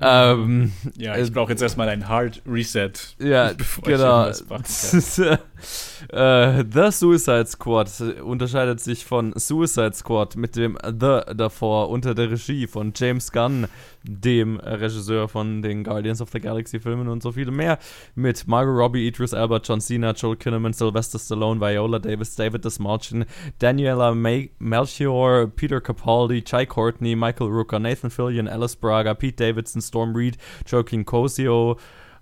[0.00, 2.90] Ähm, ja, ich brauche jetzt erstmal ein Hard Reset.
[3.20, 4.26] Ja, genau.
[6.12, 7.88] äh, The Suicide Squad
[8.22, 13.68] unterscheidet sich von Suicide Squad mit dem The davor unter der Regie von James Gunn,
[14.02, 17.78] dem Regisseur von den Guardians of the Galaxy Filmen und so viel mehr,
[18.16, 23.24] mit Margot Robbie, Idris Elba, John Cena, Joel Kinnaman, Sylvester Stallone, Viola Davis, David Desmarchin,
[23.60, 29.80] Daniela May Melchior, Peter Capaldi, Chai Courtney, Michael Rooker, Nathan Fillion, Alice Braga, Pete Davidson,
[29.80, 31.76] Storm Reed, Joaquin Cosio,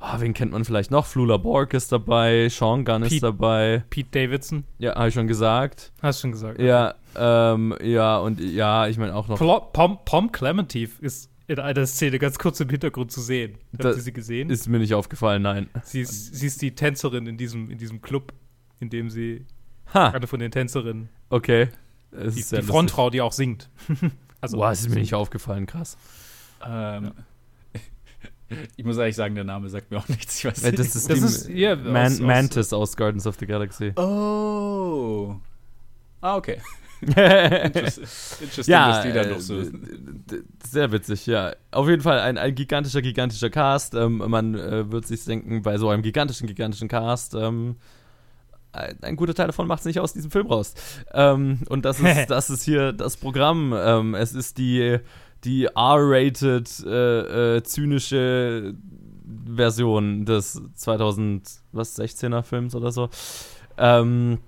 [0.06, 1.06] Oh, wen kennt man vielleicht noch?
[1.06, 3.84] Flula Borg ist dabei, Sean Gunn Pete, ist dabei.
[3.88, 4.64] Pete Davidson.
[4.78, 5.92] Ja, habe ich schon gesagt.
[6.02, 6.60] Hast schon gesagt.
[6.60, 9.38] Ja, ähm, ja, und ja, ich meine auch noch.
[9.72, 13.58] Pom, Pom Clementif ist in einer Szene ganz kurz im Hintergrund zu sehen.
[13.72, 14.50] Habt ihr sie gesehen?
[14.50, 15.70] Ist mir nicht aufgefallen, nein.
[15.82, 18.34] Sie ist, sie ist die Tänzerin in diesem, in diesem Club,
[18.80, 19.46] in dem sie
[19.94, 20.08] ha.
[20.08, 21.08] eine von den Tänzerinnen.
[21.30, 21.68] Okay.
[22.14, 23.68] Die, die Frontfrau, die auch singt.
[24.40, 25.96] also, Boah, es ist mir nicht aufgefallen, krass.
[26.64, 27.12] Ähm, ja.
[28.76, 30.38] Ich muss eigentlich sagen, der Name sagt mir auch nichts.
[30.38, 33.36] Ich weiß ja, das ist, das ist yeah, Man aus, Mantis aus, aus Gardens of
[33.40, 33.92] the Galaxy.
[33.96, 35.34] Oh.
[36.20, 36.60] Ah, okay.
[37.04, 39.60] Interesting, ja, dass die da noch so.
[39.60, 39.72] Äh,
[40.66, 41.54] sehr witzig, ja.
[41.70, 43.94] Auf jeden Fall ein, ein gigantischer, gigantischer Cast.
[43.94, 47.76] Ähm, man äh, wird sich denken, bei so einem gigantischen, gigantischen Cast, ähm,
[48.74, 50.74] ein, guter Teil davon macht es nicht aus diesem Film raus.
[51.12, 53.74] Ähm, und das ist, das ist hier das Programm.
[53.76, 54.98] Ähm, es ist die
[55.44, 58.74] die R-rated, äh, äh, zynische
[59.54, 63.10] Version des 2016er Films oder so.
[63.76, 64.38] Ähm,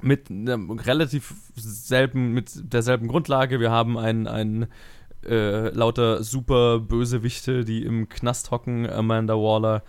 [0.00, 3.60] mit einem relativ selben, mit derselben Grundlage.
[3.60, 4.66] Wir haben einen, einen
[5.24, 8.88] äh, lauter super Bösewichte, die im Knast hocken.
[8.88, 9.82] Amanda Waller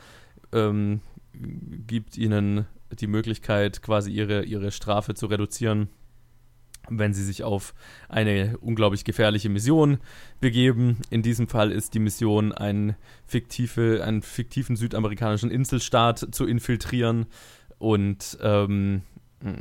[0.51, 1.01] ähm,
[1.33, 2.67] gibt ihnen
[3.01, 5.89] die Möglichkeit, quasi ihre, ihre Strafe zu reduzieren
[6.89, 7.73] wenn sie sich auf
[8.09, 9.99] eine unglaublich gefährliche Mission
[10.41, 10.97] begeben.
[11.09, 17.27] In diesem Fall ist die Mission, einen, fiktive, einen fiktiven südamerikanischen Inselstaat zu infiltrieren
[17.77, 19.03] und ähm,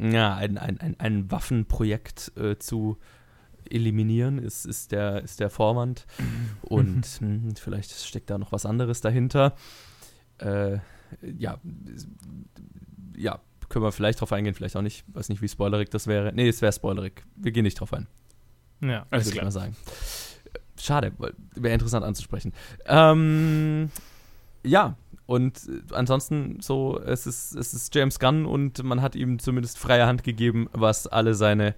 [0.00, 2.98] ja, ein, ein, ein, ein Waffenprojekt äh, zu
[3.68, 6.06] eliminieren, ist, ist, der, ist der Vorwand.
[6.62, 9.54] Und mh, hm, vielleicht steckt da noch was anderes dahinter.
[10.38, 10.78] Äh,
[11.22, 11.58] ja,
[13.16, 15.04] ja, können wir vielleicht drauf eingehen, vielleicht auch nicht.
[15.08, 16.32] Weiß nicht, wie spoilerig das wäre.
[16.34, 17.24] Nee, es wäre spoilerig.
[17.36, 18.06] Wir gehen nicht drauf ein.
[18.80, 19.36] Ja, alles klar.
[19.36, 19.76] Ich mal sagen.
[20.78, 21.12] Schade,
[21.54, 22.52] wäre interessant anzusprechen.
[22.86, 23.90] Ähm,
[24.64, 24.96] ja,
[25.26, 25.60] und
[25.92, 30.24] ansonsten so, es ist, es ist James Gunn und man hat ihm zumindest freie Hand
[30.24, 31.74] gegeben, was alle seine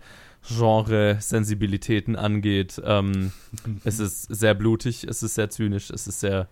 [0.48, 2.80] Genre-Sensibilitäten angeht.
[2.84, 3.32] Ähm,
[3.84, 6.48] es ist sehr blutig, es ist sehr zynisch, es ist sehr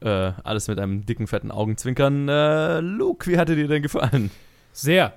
[0.00, 2.28] äh, alles mit einem dicken, fetten Augenzwinkern.
[2.28, 4.30] Äh, Luke, wie hat er dir denn gefallen?
[4.72, 5.12] Sehr.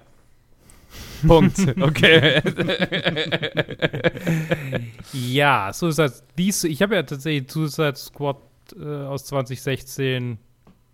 [1.26, 1.58] Punkt.
[1.82, 2.42] Okay.
[5.14, 8.38] ja, Suicide, dies, ich habe ja tatsächlich Suicide Squad
[8.80, 10.38] äh, aus 2016,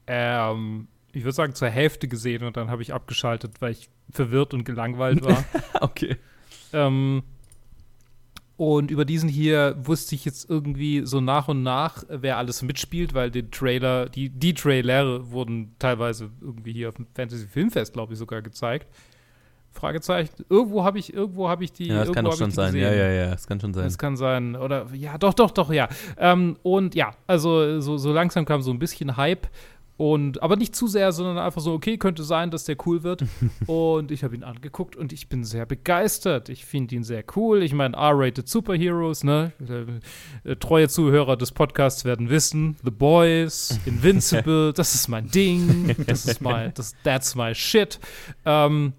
[0.08, 4.54] ähm, ich würde sagen, zur Hälfte gesehen und dann habe ich abgeschaltet, weil ich verwirrt
[4.54, 5.44] und gelangweilt war.
[5.82, 6.18] okay.
[6.74, 7.24] Ähm,
[8.58, 13.14] Und über diesen hier wusste ich jetzt irgendwie so nach und nach, wer alles mitspielt,
[13.14, 18.14] weil die Trailer, die, die Trailer wurden teilweise irgendwie hier auf dem Fantasy Filmfest, glaube
[18.14, 18.88] ich, sogar gezeigt.
[19.78, 20.44] Fragezeichen.
[20.50, 21.88] Irgendwo habe ich, irgendwo habe ich die.
[21.88, 22.74] Ja, das kann doch schon sein.
[22.74, 22.82] Gesehen.
[22.82, 23.84] Ja, ja, ja, das kann schon sein.
[23.84, 24.56] Das kann sein.
[24.56, 25.88] Oder ja, doch, doch, doch, ja.
[26.18, 29.48] Ähm, und ja, also so, so langsam kam so ein bisschen Hype.
[29.98, 33.26] Und, aber nicht zu sehr, sondern einfach so, okay, könnte sein, dass der cool wird.
[33.68, 36.50] und ich habe ihn angeguckt und ich bin sehr begeistert.
[36.50, 37.64] Ich finde ihn sehr cool.
[37.64, 39.52] Ich meine, R-rated Superheroes, ne?
[40.44, 45.96] Äh, treue Zuhörer des Podcasts werden wissen, The Boys, Invincible, das ist mein Ding.
[46.06, 48.00] Das ist mein, das, that's my shit.
[48.46, 48.94] Ähm,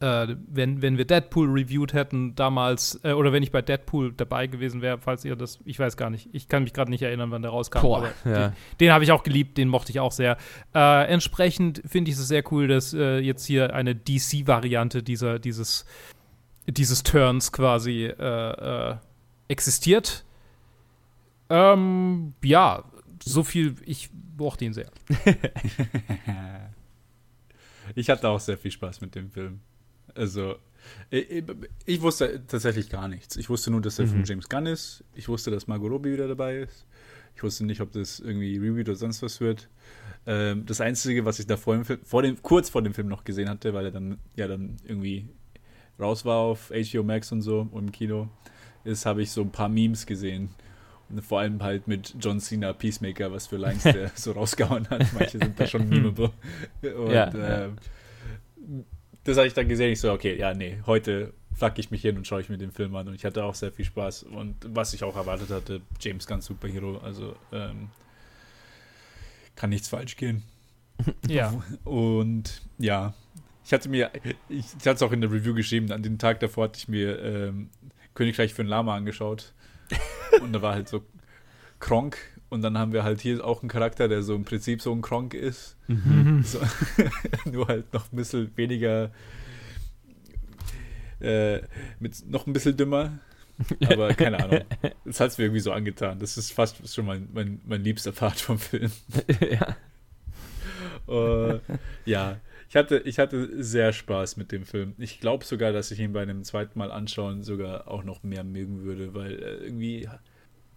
[0.00, 4.46] äh, wenn, wenn wir Deadpool reviewed hätten damals, äh, oder wenn ich bei Deadpool dabei
[4.46, 7.30] gewesen wäre, falls ihr das, ich weiß gar nicht, ich kann mich gerade nicht erinnern,
[7.30, 7.80] wann der rauskam.
[7.80, 8.48] Boah, ja.
[8.48, 10.36] Den, den habe ich auch geliebt, den mochte ich auch sehr.
[10.74, 15.84] Äh, entsprechend finde ich es sehr cool, dass äh, jetzt hier eine DC-Variante dieser, dieses,
[16.66, 18.96] dieses Turns quasi äh, äh,
[19.48, 20.24] existiert.
[21.50, 22.84] Ähm, ja,
[23.22, 24.90] so viel, ich mochte ihn sehr.
[27.94, 29.60] ich hatte auch sehr viel Spaß mit dem Film.
[30.18, 30.56] Also,
[31.10, 31.44] ich,
[31.86, 33.36] ich, wusste tatsächlich gar nichts.
[33.36, 34.10] Ich wusste nur, dass er mhm.
[34.10, 35.04] von James Gunn ist.
[35.14, 36.86] Ich wusste, dass Margot Robbie wieder dabei ist.
[37.36, 39.68] Ich wusste nicht, ob das irgendwie Reboot oder sonst was wird.
[40.26, 43.08] Ähm, das Einzige, was ich da vor dem Film, vor dem, kurz vor dem Film
[43.08, 45.28] noch gesehen hatte, weil er dann ja dann irgendwie
[46.00, 48.28] raus war auf HBO Max und so und im Kino,
[48.84, 50.50] ist, habe ich so ein paar Memes gesehen.
[51.08, 55.06] Und vor allem halt mit John Cena Peacemaker, was für Lines der so rausgehauen hat.
[55.14, 56.32] Manche sind da schon memeable.
[56.82, 57.70] Und ja, äh,
[59.28, 59.92] das habe ich dann gesehen.
[59.92, 62.72] Ich so, okay, ja, nee, heute flack ich mich hin und schaue ich mir den
[62.72, 63.08] Film an.
[63.08, 64.22] Und ich hatte auch sehr viel Spaß.
[64.24, 66.98] Und was ich auch erwartet hatte, James Gunn Superhero.
[66.98, 67.90] Also ähm,
[69.54, 70.42] kann nichts falsch gehen.
[71.28, 71.54] Ja.
[71.84, 73.14] Und ja,
[73.64, 74.10] ich hatte mir,
[74.48, 76.88] ich, ich hatte es auch in der Review geschrieben, an den Tag davor hatte ich
[76.88, 77.70] mir ähm,
[78.14, 79.52] Königreich für ein Lama angeschaut.
[80.42, 81.04] und da war halt so
[81.78, 82.18] Kronk
[82.50, 85.02] und dann haben wir halt hier auch einen Charakter, der so im Prinzip so ein
[85.02, 85.76] Kronk ist.
[85.86, 86.42] Mhm.
[86.42, 86.60] So,
[87.50, 89.10] nur halt noch ein bisschen weniger,
[91.20, 91.60] äh,
[92.00, 93.18] mit noch ein bisschen dümmer.
[93.90, 94.60] Aber keine Ahnung.
[95.04, 96.18] Das hat es mir irgendwie so angetan.
[96.18, 98.92] Das ist fast schon mein, mein, mein liebster Part vom Film.
[99.50, 99.76] ja.
[101.08, 101.58] Uh,
[102.04, 104.94] ja, ich hatte, ich hatte sehr Spaß mit dem Film.
[104.98, 108.44] Ich glaube sogar, dass ich ihn bei einem zweiten Mal anschauen sogar auch noch mehr
[108.44, 110.08] mögen würde, weil äh, irgendwie,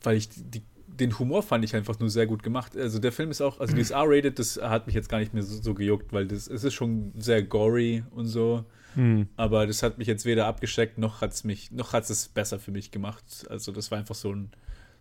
[0.02, 0.64] weil ich die
[1.00, 2.76] den Humor fand ich einfach nur sehr gut gemacht.
[2.76, 5.44] Also der Film ist auch, also dieses R-rated, das hat mich jetzt gar nicht mehr
[5.44, 8.66] so, so, gejuckt, weil das es ist schon sehr gory und so.
[8.96, 9.28] Mhm.
[9.38, 12.60] Aber das hat mich jetzt weder abgeschreckt, noch hat es mich, noch hat es besser
[12.60, 13.46] für mich gemacht.
[13.50, 14.52] Also das war einfach so ein,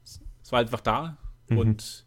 [0.05, 1.17] es war einfach da.
[1.49, 1.59] Mhm.
[1.59, 2.05] Und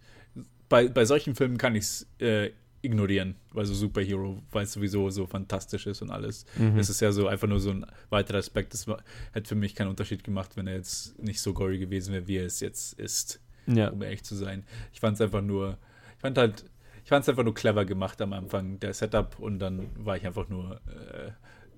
[0.70, 5.10] bei, bei solchen Filmen kann ich es äh, ignorieren, weil so Superhero, weil es sowieso
[5.10, 6.46] so fantastisch ist und alles.
[6.58, 6.78] Mhm.
[6.78, 8.74] Es ist ja so einfach nur so ein weiterer Aspekt.
[8.74, 12.14] Das war, hätte für mich keinen Unterschied gemacht, wenn er jetzt nicht so gory gewesen
[12.14, 13.90] wäre, wie er es jetzt ist ja.
[13.90, 14.66] um ehrlich zu sein.
[14.94, 15.78] Ich fand es einfach nur,
[16.16, 16.66] ich fand halt,
[17.04, 20.26] ich fand es einfach nur clever gemacht am Anfang, der Setup, und dann war ich
[20.26, 21.32] einfach nur äh,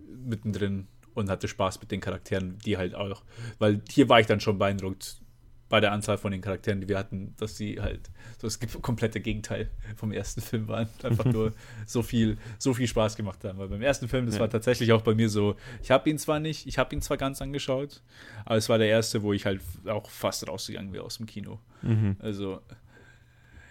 [0.07, 3.23] mittendrin und hatte Spaß mit den Charakteren, die halt auch,
[3.57, 5.21] weil hier war ich dann schon beeindruckt
[5.67, 9.19] bei der Anzahl von den Charakteren, die wir hatten, dass sie halt so das komplette
[9.19, 10.87] Gegenteil vom ersten Film waren.
[11.03, 11.53] Einfach nur
[11.85, 13.57] so viel, so viel Spaß gemacht haben.
[13.57, 14.41] Weil beim ersten Film, das ja.
[14.41, 17.17] war tatsächlich auch bei mir so, ich habe ihn zwar nicht, ich habe ihn zwar
[17.17, 18.01] ganz angeschaut,
[18.45, 21.59] aber es war der erste, wo ich halt auch fast rausgegangen wäre aus dem Kino.
[21.81, 22.15] Mhm.
[22.19, 22.61] Also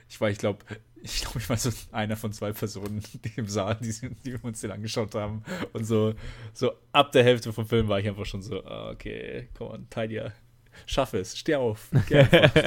[0.09, 0.65] ich war, ich glaube,
[1.03, 3.93] ich glaube, ich war so einer von zwei Personen die im Saal, die,
[4.25, 5.43] die uns den angeschaut haben.
[5.73, 6.15] Und so,
[6.53, 9.91] so ab der Hälfte vom Film war ich einfach schon so, ah, okay, komm on,
[9.91, 10.33] Tadia,
[10.87, 11.89] Schaff es, steh auf.
[11.91, 11.99] Du,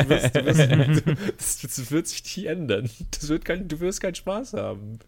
[0.10, 2.90] wirst, du wirst, du, das, das, wird sich nicht ändern.
[3.12, 5.00] Das wird kein, du wirst keinen Spaß haben.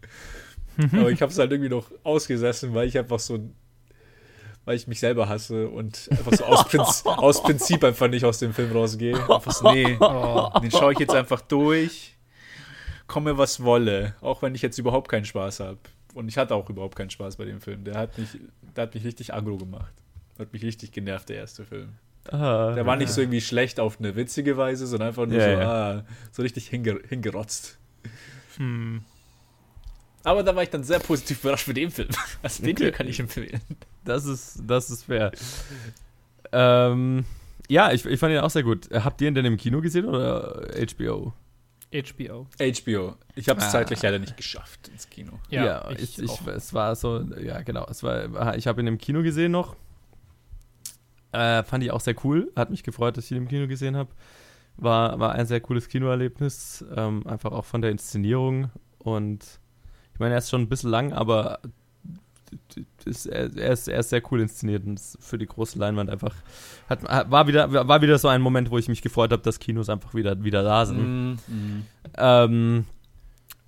[0.92, 3.50] Aber ich habe es halt irgendwie noch ausgesessen, weil ich einfach so,
[4.64, 8.38] weil ich mich selber hasse und einfach so aus, Prinz, aus Prinzip einfach nicht aus
[8.38, 9.16] dem Film rausgehe.
[9.16, 12.16] Einfach so, nee, oh, den schaue ich jetzt einfach durch,
[13.06, 15.78] komme was wolle, auch wenn ich jetzt überhaupt keinen Spaß habe.
[16.14, 17.84] Und ich hatte auch überhaupt keinen Spaß bei dem Film.
[17.84, 18.38] Der hat mich,
[18.76, 19.92] der hat mich richtig aggro gemacht.
[20.38, 21.94] Hat mich richtig genervt, der erste Film.
[22.28, 25.44] Ah, der war nicht so irgendwie schlecht auf eine witzige Weise, sondern einfach nur ja,
[25.44, 25.70] so, ja.
[25.70, 27.78] Ah, so richtig hinge hingerotzt.
[28.56, 29.02] Hm.
[30.22, 32.08] Aber da war ich dann sehr positiv überrascht mit dem Film.
[32.42, 32.92] Also den okay.
[32.92, 33.60] kann ich empfehlen.
[34.04, 35.32] Das ist, das ist fair.
[36.52, 37.24] ähm,
[37.68, 38.88] ja, ich, ich fand ihn auch sehr gut.
[38.92, 41.32] Habt ihr ihn denn im Kino gesehen oder HBO?
[41.92, 42.46] HBO.
[42.58, 43.16] HBO.
[43.34, 43.70] Ich habe es ah.
[43.70, 45.32] zeitlich leider nicht geschafft ins Kino.
[45.48, 48.86] Ja, ja ich, ich, ich, es war so, ja genau, es war, ich habe ihn
[48.86, 49.74] im Kino gesehen noch
[51.32, 52.50] äh, fand ich auch sehr cool.
[52.56, 54.10] Hat mich gefreut, dass ich ihn im Kino gesehen habe.
[54.76, 56.84] War, war ein sehr cooles Kinoerlebnis.
[56.96, 58.70] Ähm, einfach auch von der Inszenierung.
[58.98, 59.44] Und
[60.12, 61.60] ich meine, er ist schon ein bisschen lang, aber
[63.04, 66.34] ist, er, ist, er ist sehr cool inszeniert und für die große Leinwand einfach
[66.88, 69.88] hat, war wieder war wieder so ein Moment, wo ich mich gefreut habe, dass Kinos
[69.88, 70.98] einfach wieder wieder da sind.
[70.98, 71.86] Mm, mm.
[72.16, 72.84] Ähm,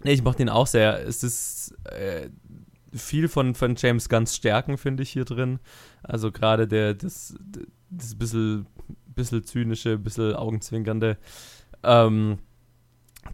[0.03, 1.07] nee, ich mochte ihn auch sehr.
[1.07, 2.29] Es ist äh,
[2.93, 5.59] viel von, von James Gunns Stärken finde ich hier drin.
[6.03, 7.35] Also gerade der das
[7.91, 8.67] das bisschen
[9.15, 11.19] bisschen zynische, bisschen augenzwinkernde.
[11.83, 12.39] Ähm,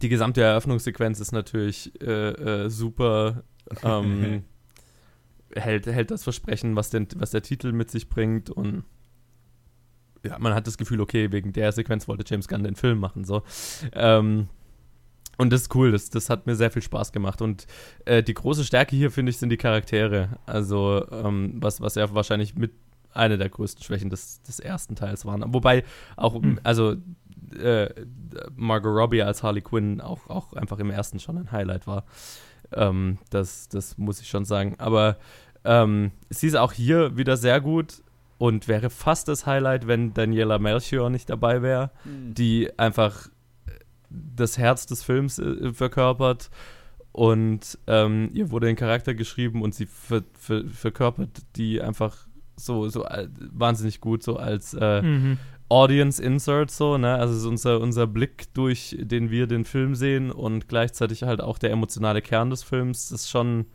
[0.01, 3.43] die gesamte Eröffnungssequenz ist natürlich äh, äh, super.
[3.83, 4.43] Ähm,
[5.55, 8.83] hält, hält das Versprechen, was, den, was der Titel mit sich bringt und
[10.23, 13.23] ja, man hat das Gefühl, okay, wegen der Sequenz wollte James Gunn den Film machen,
[13.23, 13.43] so.
[13.93, 14.49] Ähm,
[15.39, 17.41] und das ist cool, das, das hat mir sehr viel Spaß gemacht.
[17.41, 17.65] Und
[18.03, 20.37] äh, die große Stärke hier, finde ich, sind die Charaktere.
[20.45, 22.73] Also, ähm, was, was ja wahrscheinlich mit
[23.13, 25.41] einer der größten Schwächen des, des ersten Teils waren.
[25.53, 25.85] Wobei
[26.17, 26.59] auch, hm.
[26.63, 26.97] also
[27.57, 27.87] äh,
[28.53, 32.03] Margot Robbie als Harley Quinn auch, auch einfach im ersten schon ein Highlight war.
[32.73, 34.75] Ähm, das, das muss ich schon sagen.
[34.77, 35.15] Aber
[35.63, 38.03] ähm, sie ist auch hier wieder sehr gut
[38.39, 42.33] und wäre fast das Highlight, wenn Daniela Melchior nicht dabei wäre, mhm.
[42.33, 43.29] die einfach
[44.09, 46.49] das Herz des Films äh, verkörpert.
[47.11, 52.87] Und ähm, ihr wurde ein Charakter geschrieben und sie ver ver verkörpert die einfach so,
[52.87, 55.37] so äh, wahnsinnig gut, so als äh, mhm.
[55.69, 57.15] Audience Insert so, ne?
[57.15, 61.41] Also es ist unser, unser Blick, durch den wir den Film sehen und gleichzeitig halt
[61.41, 63.09] auch der emotionale Kern des Films.
[63.09, 63.67] Das ist schon,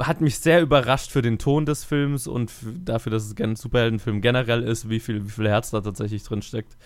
[0.00, 2.52] hat mich sehr überrascht für den Ton des Films und
[2.84, 6.42] dafür, dass es ein Superheldenfilm generell ist, wie viel, wie viel Herz da tatsächlich drin
[6.42, 6.76] steckt.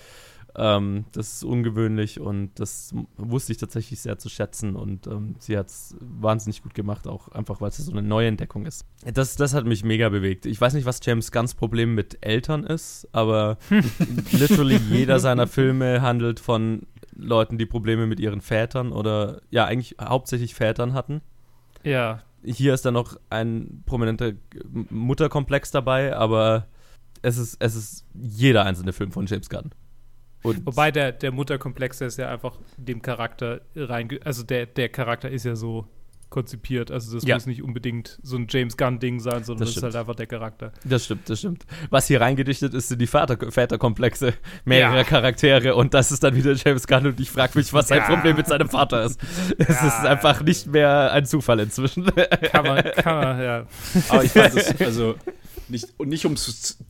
[0.56, 5.58] Ähm, das ist ungewöhnlich und das wusste ich tatsächlich sehr zu schätzen und ähm, sie
[5.58, 8.86] hat es wahnsinnig gut gemacht, auch einfach, weil es so eine neue Entdeckung ist.
[9.04, 10.46] Das, das hat mich mega bewegt.
[10.46, 13.58] Ich weiß nicht, was James Gunns Problem mit Eltern ist, aber
[14.30, 16.86] literally jeder seiner Filme handelt von
[17.16, 21.20] Leuten, die Probleme mit ihren Vätern oder ja, eigentlich hauptsächlich Vätern hatten.
[21.82, 22.22] Ja.
[22.44, 24.32] Hier ist dann noch ein prominenter
[24.90, 26.66] Mutterkomplex dabei, aber
[27.22, 29.70] es ist, es ist jeder einzelne Film von James Gunn.
[30.44, 35.30] Und Wobei der, der Mutterkomplex ist ja einfach dem Charakter rein, also der, der Charakter
[35.30, 35.88] ist ja so
[36.28, 36.90] konzipiert.
[36.90, 37.36] Also das ja.
[37.36, 40.26] muss nicht unbedingt so ein James Gunn-Ding sein, sondern das, das ist halt einfach der
[40.26, 40.72] Charakter.
[40.84, 41.64] Das stimmt, das stimmt.
[41.90, 44.34] Was hier reingedichtet ist, sind die Vater Väterkomplexe
[44.66, 45.04] mehrerer ja.
[45.04, 48.06] Charaktere und das ist dann wieder James Gunn und ich frage mich, was sein ja.
[48.06, 49.18] Problem mit seinem Vater ist.
[49.58, 52.04] Es ist einfach nicht mehr ein Zufall inzwischen.
[52.04, 53.66] Kann man, kann man, ja.
[54.08, 55.14] Aber ich fand das, also
[55.68, 56.34] nicht, und nicht um,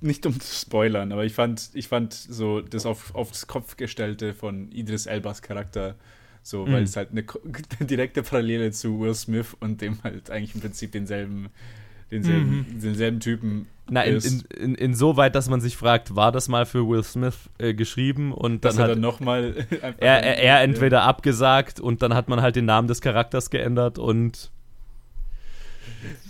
[0.00, 4.34] nicht um zu spoilern, aber ich fand, ich fand so das auf, aufs Kopf gestellte
[4.34, 5.96] von Idris Elbas Charakter
[6.42, 6.72] so, mhm.
[6.72, 7.24] weil es halt eine,
[7.80, 11.48] direkte Parallele zu Will Smith und dem halt eigentlich im Prinzip denselben,
[12.10, 12.80] denselben, mhm.
[12.80, 16.88] denselben Typen na, in, in, in, insoweit, dass man sich fragt, war das mal für
[16.88, 19.66] Will Smith äh, geschrieben und dann hat er nochmal
[19.98, 23.98] er, er, er entweder abgesagt und dann hat man halt den Namen des Charakters geändert
[23.98, 24.50] und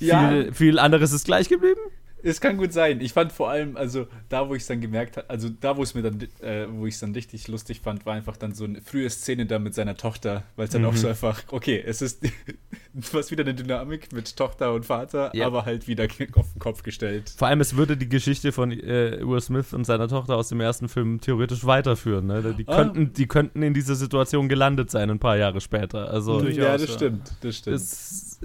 [0.01, 0.29] ja.
[0.29, 1.81] viel, viel anderes ist gleich geblieben?
[2.25, 3.01] Es kann gut sein.
[3.01, 5.83] Ich fand vor allem, also da, wo ich es dann gemerkt habe, also da, wo
[5.83, 8.65] es mir dann, äh, wo ich es dann richtig lustig fand, war einfach dann so
[8.65, 10.89] eine frühe Szene da mit seiner Tochter, weil es dann mhm.
[10.89, 12.25] auch so einfach, okay, es ist
[13.13, 15.47] was wieder eine Dynamik mit Tochter und Vater, ja.
[15.47, 17.35] aber halt wieder auf den Kopf gestellt.
[17.37, 20.61] Vor allem, es würde die Geschichte von äh, Will Smith und seiner Tochter aus dem
[20.61, 22.27] ersten Film theoretisch weiterführen.
[22.27, 22.55] Ne?
[22.59, 22.77] Die, ah.
[22.77, 26.09] könnten, die könnten in dieser Situation gelandet sein, ein paar Jahre später.
[26.11, 27.77] Also, ja, das stimmt, das stimmt.
[27.77, 28.41] Es,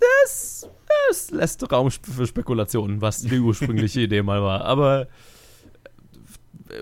[0.00, 0.68] das,
[1.08, 4.64] das lässt Raum für Spekulationen, was die ursprüngliche Idee mal war.
[4.64, 5.08] Aber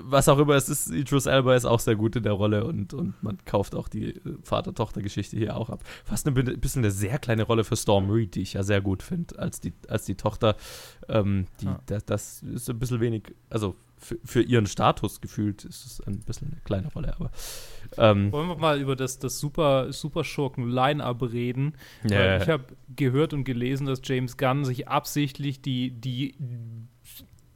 [0.03, 2.94] was auch immer es ist, Idris Elba ist auch sehr gut in der Rolle und,
[2.94, 5.83] und man kauft auch die Vater-Tochter-Geschichte hier auch ab.
[6.05, 9.03] Fast ein bisschen eine sehr kleine Rolle für Storm Reed, die ich ja sehr gut
[9.03, 10.57] finde, als die, als die Tochter.
[11.09, 11.81] Ähm, die, ah.
[11.87, 16.20] das, das, ist ein bisschen wenig, also für, für, ihren Status gefühlt ist es ein
[16.20, 17.30] bisschen eine kleine Rolle, aber.
[17.96, 21.74] Ähm, Wollen wir mal über das, das Super, Super Schurken-Line-Up reden?
[22.08, 22.42] Yeah.
[22.42, 22.64] Ich habe
[22.96, 26.34] gehört und gelesen, dass James Gunn sich absichtlich die, die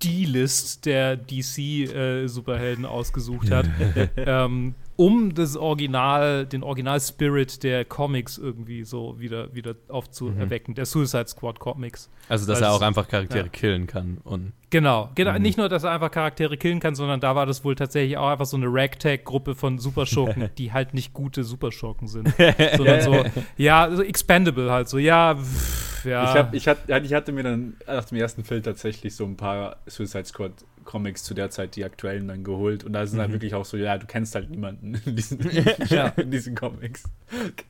[0.02, 3.66] D-List der DC-Superhelden äh, ausgesucht hat.
[4.16, 10.76] ähm, um das Original, den Original-Spirit der Comics irgendwie so wieder, wieder aufzuerwecken, mhm.
[10.76, 12.08] der Suicide Squad Comics.
[12.28, 13.48] Also, dass Weil er auch einfach Charaktere ja.
[13.50, 14.18] killen kann.
[14.24, 15.32] Und genau, genau.
[15.32, 15.42] Mhm.
[15.42, 18.28] Nicht nur, dass er einfach Charaktere killen kann, sondern da war das wohl tatsächlich auch
[18.28, 22.32] einfach so eine Ragtag-Gruppe von Superschurken, die halt nicht gute Superschurken sind.
[22.76, 23.24] sondern so,
[23.56, 26.30] ja, so expendable halt, so, ja, pff, ja.
[26.30, 29.36] Ich, hab, ich, hatte, ich hatte mir dann nach dem ersten Film tatsächlich so ein
[29.36, 30.52] paar Suicide Squad
[30.84, 32.84] Comics zu der Zeit, die aktuellen, dann geholt.
[32.84, 33.32] Und da sind halt mhm.
[33.32, 35.38] halt wirklich auch so, ja, du kennst halt niemanden in diesen,
[35.88, 36.08] ja.
[36.16, 37.04] in diesen Comics.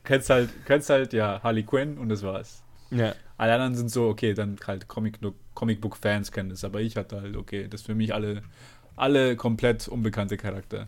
[0.03, 2.63] Kennst halt, kennst halt, ja, Harley Quinn und das war's.
[2.91, 3.15] Ja.
[3.37, 5.19] Alle anderen sind so, okay, dann halt Comic,
[5.55, 8.43] Comicbook-Fans kennen das, aber ich hatte halt, okay, das für mich alle,
[8.95, 10.87] alle komplett unbekannte Charakter.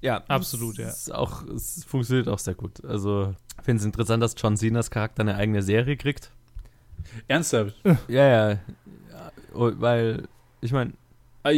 [0.00, 0.92] Ja, absolut, ja.
[1.12, 2.84] Auch, es funktioniert auch sehr gut.
[2.84, 6.30] Also, ich finde es interessant, dass John Cenas Charakter eine eigene Serie kriegt.
[7.26, 7.74] Ernsthaft?
[7.84, 8.50] Ja, ja.
[8.50, 8.58] ja
[9.52, 10.28] weil,
[10.60, 10.92] ich meine.
[11.42, 11.52] Ah,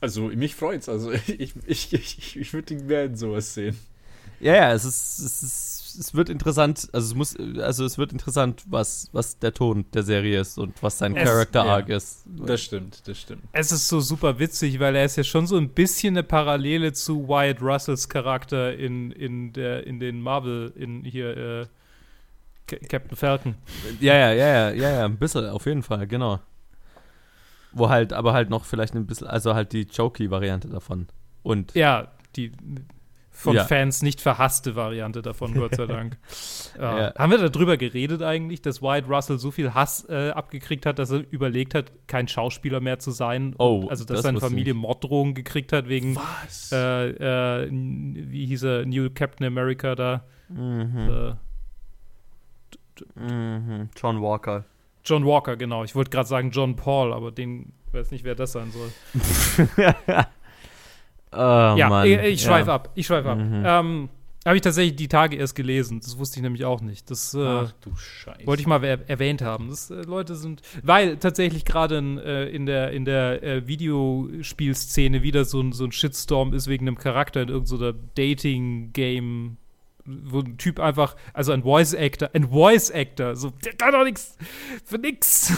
[0.00, 0.88] also, mich freut's.
[0.88, 3.78] Also, ich, ich, ich, ich würde ihn mehr in sowas sehen.
[4.40, 8.12] Ja, ja, es ist, es ist es wird interessant, also es muss, also es wird
[8.12, 11.96] interessant, was, was der Ton der Serie ist und was sein es, Character Arc ja,
[11.96, 12.24] ist.
[12.26, 13.42] Das stimmt, das stimmt.
[13.52, 16.92] Es ist so super witzig, weil er ist ja schon so ein bisschen eine Parallele
[16.92, 21.66] zu Wyatt Russells Charakter in, in der, in den Marvel, in hier, äh,
[22.88, 23.54] Captain Falcon.
[24.00, 26.40] Ja, ja, ja, ja, ja, ja, ein bisschen, auf jeden Fall, genau.
[27.72, 31.08] Wo halt, aber halt noch vielleicht ein bisschen, also halt die Jokey-Variante davon.
[31.42, 31.74] Und.
[31.74, 32.52] Ja, die
[33.34, 33.64] von ja.
[33.64, 36.18] Fans nicht verhasste Variante davon, Gott sei Dank.
[36.78, 36.98] ja.
[36.98, 37.14] Ja.
[37.16, 41.10] Haben wir darüber geredet eigentlich, dass Wyatt Russell so viel Hass äh, abgekriegt hat, dass
[41.10, 43.54] er überlegt hat, kein Schauspieler mehr zu sein?
[43.58, 46.16] Oh, also dass das seine Familie Morddrohungen gekriegt hat wegen,
[46.72, 50.24] äh, äh, wie hieß er, New Captain America da?
[50.48, 51.36] Mhm.
[53.18, 53.88] Äh, mhm.
[53.96, 54.64] John Walker.
[55.04, 55.84] John Walker, genau.
[55.84, 58.90] Ich wollte gerade sagen John Paul, aber den weiß nicht, wer das sein soll.
[61.34, 61.38] Oh,
[61.78, 62.06] ja, Mann.
[62.06, 62.74] ich, ich schweife ja.
[62.74, 62.90] ab.
[62.94, 63.38] Ich schweife ab.
[63.38, 63.62] Mhm.
[63.64, 64.08] Ähm,
[64.44, 66.00] habe ich tatsächlich die Tage erst gelesen.
[66.00, 67.10] Das wusste ich nämlich auch nicht.
[67.10, 68.46] Das äh, Ach du Scheiße.
[68.46, 69.68] wollte ich mal er erwähnt haben.
[69.68, 75.44] Das, äh, Leute sind, weil tatsächlich gerade äh, in der, in der äh, Videospielszene wieder
[75.44, 79.56] so ein, so ein Shitstorm ist wegen einem Charakter in irgendeiner Dating-Game
[80.04, 84.04] wo ein Typ einfach, also ein Voice Actor, ein Voice Actor, so, der kann doch
[84.04, 84.36] nichts
[84.84, 85.52] für nix,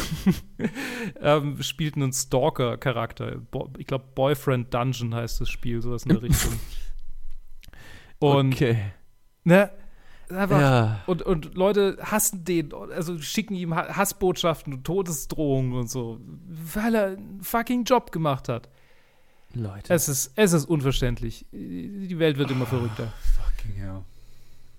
[1.21, 3.41] ähm, spielt einen Stalker-Charakter.
[3.79, 6.59] Ich glaube, Boyfriend Dungeon heißt das Spiel, sowas in der Richtung.
[8.19, 8.93] Und, okay.
[9.45, 9.71] ne,
[10.29, 11.01] einfach, ja.
[11.07, 16.21] und, und Leute hassen den, also schicken ihm Hassbotschaften und Todesdrohungen und so,
[16.75, 18.69] weil er einen fucking Job gemacht hat.
[19.55, 19.93] Leute.
[19.93, 21.47] Es ist, es ist unverständlich.
[21.53, 23.13] Die Welt wird immer verrückter.
[23.37, 24.03] Fucking hell.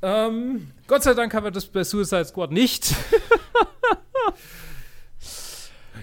[0.05, 2.89] Ähm, Gott sei Dank haben wir das bei Suicide Squad nicht.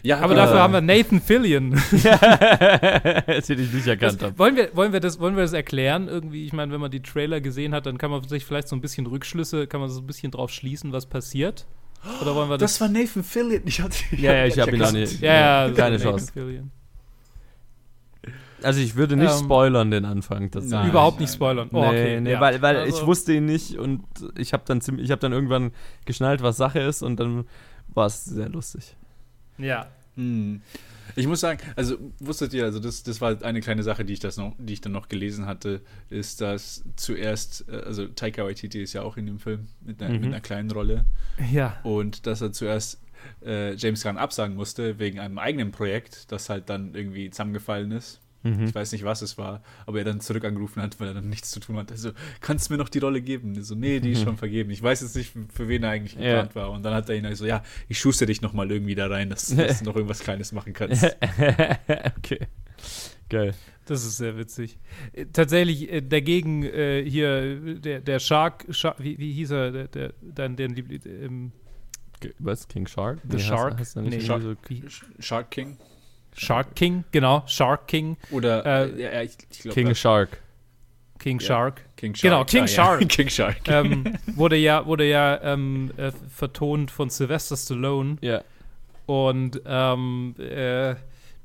[0.02, 1.70] ja, aber äh, dafür haben wir Nathan Fillion.
[1.92, 4.20] das hätte ich nicht erkannt.
[4.20, 6.08] Das, wollen, wir, wollen, wir das, wollen wir das erklären?
[6.08, 8.74] Irgendwie, ich meine, wenn man die Trailer gesehen hat, dann kann man sich vielleicht so
[8.74, 11.64] ein bisschen Rückschlüsse, kann man so ein bisschen drauf schließen, was passiert.
[12.20, 12.72] Oder wollen wir das?
[12.72, 13.62] Das war Nathan Fillion.
[13.66, 15.20] Ich hatte, ja, ja, ich habe ihn auch nicht.
[15.20, 16.32] Ja, ja, keine Chance.
[16.32, 16.72] Fillion.
[18.64, 20.50] Also ich würde nicht ähm, spoilern den Anfang.
[20.50, 21.68] Das nein, überhaupt nicht spoilern.
[21.72, 22.40] Oh, nee, okay, nee, ja.
[22.40, 24.02] weil, weil also, ich wusste ihn nicht und
[24.36, 25.72] ich habe dann ziemlich, ich habe dann irgendwann
[26.04, 27.44] geschnallt, was Sache ist und dann
[27.88, 28.96] war es sehr lustig.
[29.58, 29.86] Ja.
[30.16, 30.60] Hm.
[31.16, 34.20] Ich muss sagen, also wusstet ihr, also das, das war eine kleine Sache, die ich
[34.20, 38.82] das noch, die ich dann noch gelesen hatte, ist, dass zuerst, äh, also Taika Waititi
[38.82, 40.20] ist ja auch in dem Film mit einer, mhm.
[40.20, 41.04] mit einer kleinen Rolle.
[41.52, 41.78] Ja.
[41.82, 43.00] Und dass er zuerst
[43.44, 48.20] äh, James Gunn absagen musste wegen einem eigenen Projekt, das halt dann irgendwie zusammengefallen ist.
[48.42, 48.64] Mhm.
[48.64, 51.28] Ich weiß nicht, was es war, aber er dann zurück angerufen hat, weil er dann
[51.28, 51.94] nichts zu tun hatte.
[51.94, 53.62] Also, kannst du mir noch die Rolle geben?
[53.62, 54.24] So, nee, die ist mhm.
[54.24, 54.70] schon vergeben.
[54.70, 56.60] Ich weiß jetzt nicht, für wen er eigentlich geplant ja.
[56.60, 56.70] war.
[56.70, 59.30] Und dann hat er ihn halt so, ja, ich schuste dich nochmal irgendwie da rein,
[59.30, 61.04] dass, dass du noch irgendwas Kleines machen kannst.
[62.18, 62.46] okay.
[63.28, 63.54] Geil.
[63.86, 64.78] Das ist sehr witzig.
[65.12, 69.88] Äh, tatsächlich äh, dagegen äh, hier der, der Shark, Shark wie, wie, hieß er, der,
[69.88, 71.52] der, dein, der, ähm,
[72.38, 72.68] was?
[72.68, 73.20] King Shark?
[73.28, 73.78] The nee, Shark?
[73.78, 74.54] Hast, hast nee, Shark, so
[75.18, 75.76] Shark King?
[76.34, 78.16] Shark King, genau, Shark King.
[78.30, 80.38] Oder äh, ja, ich, ich glaub, King Shark.
[81.22, 81.82] King Shark.
[81.96, 82.22] King Shark.
[82.22, 83.00] Genau, King ah, Shark.
[83.00, 83.06] Ja.
[83.08, 83.56] King Shark.
[83.68, 88.16] Ähm, wurde ja, wurde ja ähm, äh, vertont von Sylvester Stallone.
[88.20, 88.42] Ja.
[89.06, 90.96] Und ähm, äh,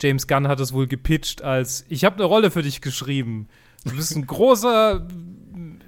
[0.01, 3.49] James Gunn hat es wohl gepitcht als: Ich habe eine Rolle für dich geschrieben.
[3.85, 5.07] Du bist ein großer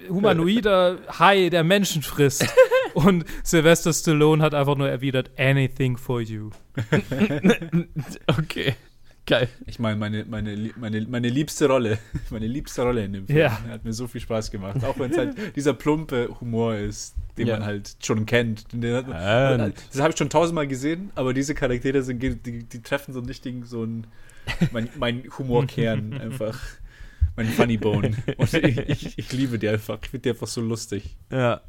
[0.07, 2.45] humanoider Hai, der Menschen frisst.
[2.93, 6.51] Und Sylvester Stallone hat einfach nur erwidert: Anything for you.
[8.27, 8.75] okay.
[9.29, 9.47] Geil.
[9.67, 11.99] Ich meine, meine, meine, meine, meine liebste Rolle,
[12.31, 13.37] meine liebste Rolle in dem Film.
[13.37, 13.61] Ja.
[13.69, 14.83] Hat mir so viel Spaß gemacht.
[14.83, 17.57] Auch wenn es halt dieser plumpe Humor ist, den ja.
[17.59, 18.65] man halt schon kennt.
[18.73, 23.19] Hat, das habe ich schon tausendmal gesehen, aber diese Charaktere sind, die, die treffen so
[23.19, 24.07] einen richtigen, so ein,
[24.71, 26.59] mein, mein Humorkern einfach.
[27.35, 28.17] Mein Funny Bone.
[28.37, 29.99] Und ich, ich, ich liebe die einfach.
[30.01, 31.15] Ich finde die einfach so lustig.
[31.31, 31.61] Ja.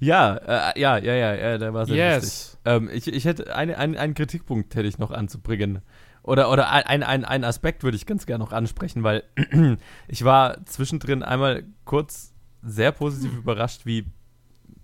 [0.00, 2.22] Ja, äh, ja, ja, ja, ja, der war sehr yes.
[2.22, 2.57] lustig.
[2.68, 5.80] Ähm, ich, ich hätte eine, ein, einen Kritikpunkt hätte ich noch anzubringen.
[6.22, 9.22] Oder, oder ein, ein, ein Aspekt würde ich ganz gerne noch ansprechen, weil
[10.08, 13.38] ich war zwischendrin einmal kurz sehr positiv hm.
[13.38, 14.04] überrascht, wie,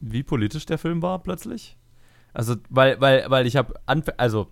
[0.01, 1.77] wie politisch der Film war plötzlich.
[2.33, 3.75] Also, weil, weil, weil ich habe,
[4.17, 4.49] also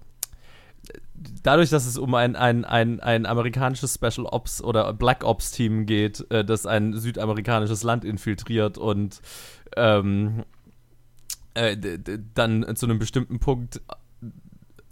[1.43, 5.87] dadurch, dass es um ein, ein, ein, ein amerikanisches Special Ops oder Black Ops Team
[5.87, 9.23] geht, äh, das ein südamerikanisches Land infiltriert und
[9.75, 10.45] ähm,
[11.55, 11.77] äh,
[12.35, 13.81] dann zu einem bestimmten Punkt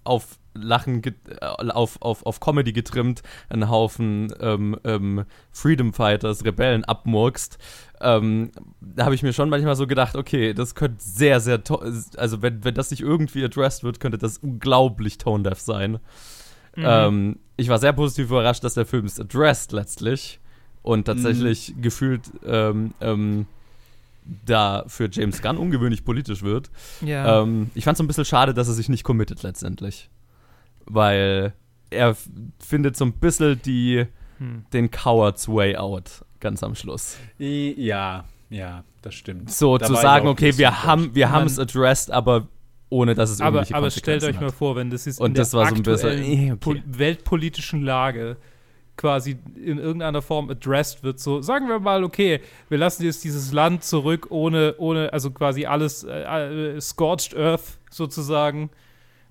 [0.05, 6.85] auf Lachen äh, auf, auf, auf Comedy getrimmt, einen Haufen ähm, ähm, Freedom Fighters, Rebellen
[6.85, 7.59] abmurkst.
[8.01, 8.51] Ähm,
[8.81, 11.63] da habe ich mir schon manchmal so gedacht, okay, das könnte sehr, sehr,
[12.17, 15.99] also wenn, wenn das nicht irgendwie addressed wird, könnte das unglaublich tone-deaf sein.
[16.77, 16.85] Mhm.
[16.85, 20.41] Ähm, ich war sehr positiv überrascht, dass der Film es addressed letztlich
[20.83, 21.83] und tatsächlich mhm.
[21.83, 23.47] gefühlt ähm, ähm,
[24.45, 26.71] da für James Gunn ungewöhnlich politisch wird.
[27.01, 27.43] Ja.
[27.43, 30.11] Ähm, ich fand es so ein bisschen schade, dass er sich nicht committet letztendlich.
[30.87, 31.55] Weil
[31.91, 32.17] er
[32.59, 34.07] findet so ein bisschen die,
[34.39, 34.65] hm.
[34.73, 37.17] den Coward's Way Out ganz am Schluss.
[37.39, 39.51] Ja, ja, das stimmt.
[39.51, 42.49] So da zu sagen, okay, wir haben wir haben es addressed, aber
[42.89, 44.43] ohne dass es aber, irgendwelche Aber stellt euch hat.
[44.43, 46.83] mal vor, wenn das ist Und in das der war so ein bisschen eh, okay.
[46.87, 48.37] weltpolitischen Lage
[49.01, 51.19] quasi in irgendeiner Form addressed wird.
[51.19, 55.65] So, sagen wir mal, okay, wir lassen jetzt dieses Land zurück, ohne, ohne, also quasi
[55.65, 58.69] alles äh, äh scorched earth sozusagen.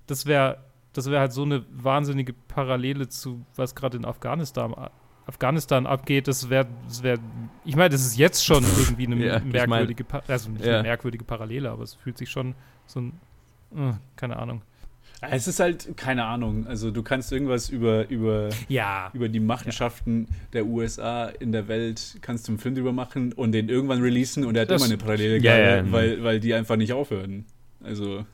[0.08, 0.58] Das wäre
[0.92, 4.74] das wäre halt so eine wahnsinnige Parallele zu, was gerade in Afghanistan,
[5.26, 6.26] Afghanistan abgeht.
[6.26, 7.18] Das wäre, das wär,
[7.64, 10.74] ich meine, das ist jetzt schon irgendwie eine ja, merkwürdige, ich mein, also nicht ja.
[10.74, 12.54] eine merkwürdige Parallele, aber es fühlt sich schon
[12.86, 13.20] so ein,
[13.76, 14.62] uh, keine Ahnung.
[15.22, 19.10] Es ist halt, keine Ahnung, also du kannst irgendwas über, über, ja.
[19.12, 20.36] über die Machenschaften ja.
[20.54, 24.44] der USA in der Welt, kannst du einen Film drüber machen und den irgendwann releasen
[24.44, 27.44] und er hat das, immer eine Parallele, ja, ja, weil, weil die einfach nicht aufhören.
[27.82, 28.24] Also,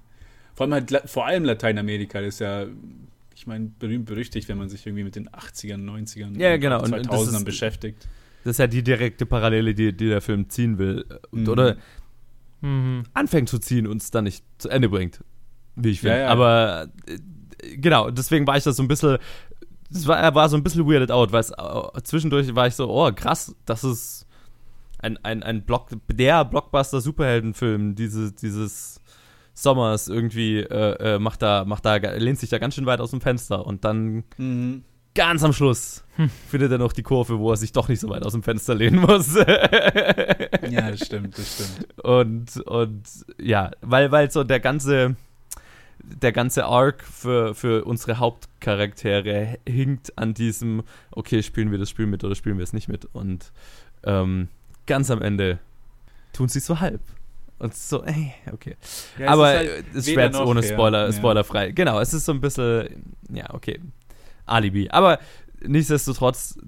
[0.54, 2.66] vor allem halt, vor allem Lateinamerika, das ist ja,
[3.34, 6.82] ich meine, berühmt berüchtigt, wenn man sich irgendwie mit den 80ern, 90ern, ja, genau.
[6.82, 8.06] 2000ern beschäftigt.
[8.44, 11.04] Das ist ja die direkte Parallele, die, die der Film ziehen will.
[11.32, 11.48] Mhm.
[11.48, 11.76] Oder
[12.60, 13.02] mhm.
[13.12, 15.20] anfängt zu ziehen und es dann nicht zu Ende bringt
[15.76, 16.16] wie ich finde.
[16.16, 16.28] Ja, ja.
[16.28, 19.18] Aber äh, genau, deswegen war ich das so ein bisschen.
[19.88, 23.12] Es war, war so ein bisschen weirded out, weil äh, zwischendurch war ich so, oh
[23.12, 24.26] krass, das ist
[24.98, 29.00] ein, ein, ein Block, der Blockbuster-Superheldenfilm diese, dieses
[29.54, 33.10] Sommers irgendwie äh, äh, macht da, macht da, lehnt sich da ganz schön weit aus
[33.10, 34.82] dem Fenster und dann mhm.
[35.14, 36.30] ganz am Schluss hm.
[36.48, 38.74] findet er noch die Kurve, wo er sich doch nicht so weit aus dem Fenster
[38.74, 39.34] lehnen muss.
[39.34, 41.86] ja, das stimmt, das stimmt.
[42.04, 43.02] Und, und
[43.38, 45.16] ja, weil, weil so der ganze
[46.02, 52.06] der ganze Arc für, für unsere Hauptcharaktere hinkt an diesem, okay, spielen wir das Spiel
[52.06, 53.06] mit oder spielen wir es nicht mit.
[53.12, 53.52] Und
[54.04, 54.48] ähm,
[54.86, 55.58] ganz am Ende
[56.32, 57.00] tun sie so halb.
[57.58, 58.76] Und so, ey, okay.
[59.18, 61.12] Ja, Aber es, halt ist schwer ohne Spoiler, ja.
[61.12, 61.72] spoilerfrei.
[61.72, 63.80] Genau, es ist so ein bisschen, ja, okay.
[64.44, 64.90] Alibi.
[64.90, 65.18] Aber
[65.60, 66.58] nichtsdestotrotz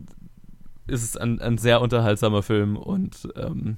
[0.86, 3.76] ist es ein, ein sehr unterhaltsamer Film und ähm,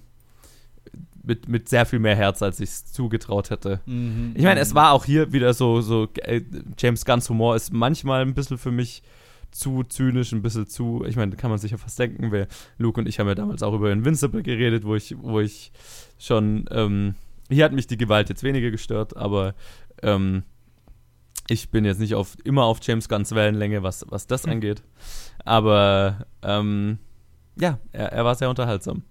[1.22, 3.80] mit, mit sehr viel mehr Herz, als ich es zugetraut hätte.
[3.86, 4.32] Mhm.
[4.34, 6.40] Ich meine, es war auch hier wieder so, so äh,
[6.78, 9.02] James Gunns Humor ist manchmal ein bisschen für mich
[9.50, 12.46] zu zynisch, ein bisschen zu, ich meine, kann man sich ja fast denken, weil
[12.78, 15.72] Luke und ich haben ja damals auch über Invincible geredet, wo ich, wo ich
[16.18, 17.14] schon, ähm,
[17.48, 19.54] hier hat mich die Gewalt jetzt weniger gestört, aber
[20.02, 20.44] ähm,
[21.48, 24.52] ich bin jetzt nicht auf, immer auf James Gunns Wellenlänge, was, was das mhm.
[24.52, 24.82] angeht.
[25.44, 26.98] Aber ähm,
[27.60, 29.02] ja, er, er war sehr unterhaltsam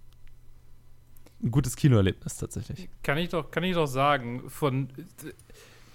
[1.42, 2.90] ein gutes Kinoerlebnis tatsächlich.
[3.04, 4.90] Kann ich doch, kann ich doch sagen, von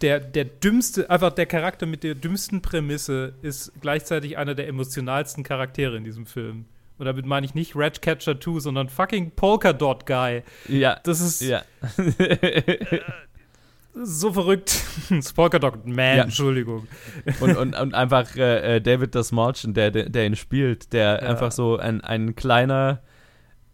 [0.00, 5.44] der, der dümmste, einfach der Charakter mit der dümmsten Prämisse ist gleichzeitig einer der emotionalsten
[5.44, 6.66] Charaktere in diesem Film.
[6.98, 10.42] Und damit meine ich nicht Ratcatcher 2, sondern fucking Polka Dot Guy.
[10.68, 11.00] Ja.
[11.02, 11.42] Das ist.
[11.42, 11.62] Ja.
[13.94, 14.80] so verrückt.
[15.34, 16.22] Polka Dot Man, ja.
[16.24, 16.86] Entschuldigung.
[17.40, 21.28] Und, und, und einfach äh, äh David Dasmalchian, der, der, der ihn spielt, der ja.
[21.30, 23.02] einfach so ein, ein kleiner,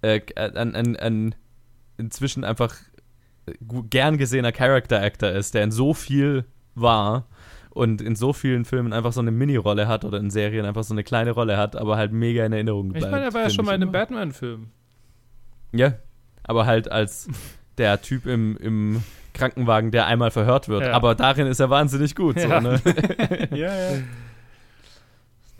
[0.00, 1.34] äh, ein, ein, ein
[2.00, 2.74] inzwischen einfach
[3.90, 6.44] gern gesehener Character Actor ist, der in so viel
[6.74, 7.26] war
[7.70, 10.94] und in so vielen Filmen einfach so eine Mini-Rolle hat oder in Serien einfach so
[10.94, 13.06] eine kleine Rolle hat, aber halt mega in Erinnerung bleibt.
[13.06, 14.68] Ich meine, er war ja schon mal in einem Batman-Film.
[15.72, 15.94] Ja,
[16.42, 17.28] aber halt als
[17.78, 19.02] der Typ im, im
[19.34, 20.82] Krankenwagen, der einmal verhört wird.
[20.82, 20.92] Ja.
[20.92, 22.36] Aber darin ist er wahnsinnig gut.
[22.36, 22.80] Ja, so, ne?
[23.52, 23.98] ja, ja.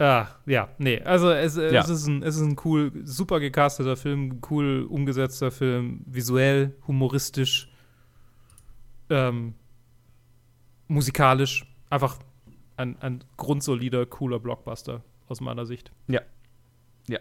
[0.00, 1.82] Ah, ja, nee, also es, ja.
[1.82, 7.70] es, ist ein, es ist ein cool, super gecasteter Film, cool umgesetzter Film, visuell, humoristisch,
[9.10, 9.52] ähm,
[10.88, 12.16] musikalisch, einfach
[12.78, 15.92] ein, ein grundsolider, cooler Blockbuster aus meiner Sicht.
[16.08, 16.22] Ja.
[17.06, 17.18] Ja.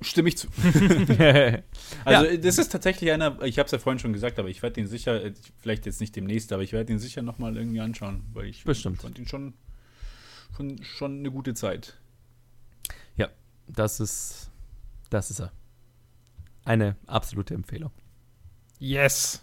[0.00, 0.48] Stimme ich zu.
[2.06, 2.36] also, ja.
[2.38, 4.86] das ist tatsächlich einer, ich habe es ja vorhin schon gesagt, aber ich werde ihn
[4.86, 5.20] sicher,
[5.58, 9.02] vielleicht jetzt nicht demnächst, aber ich werde ihn sicher nochmal irgendwie anschauen, weil ich Bestimmt.
[9.02, 9.52] fand ihn schon
[10.56, 11.98] schon, schon eine gute Zeit.
[13.16, 13.28] Ja,
[13.66, 14.50] das ist,
[15.10, 15.52] das ist er.
[16.64, 17.92] Eine absolute Empfehlung.
[18.78, 19.42] Yes.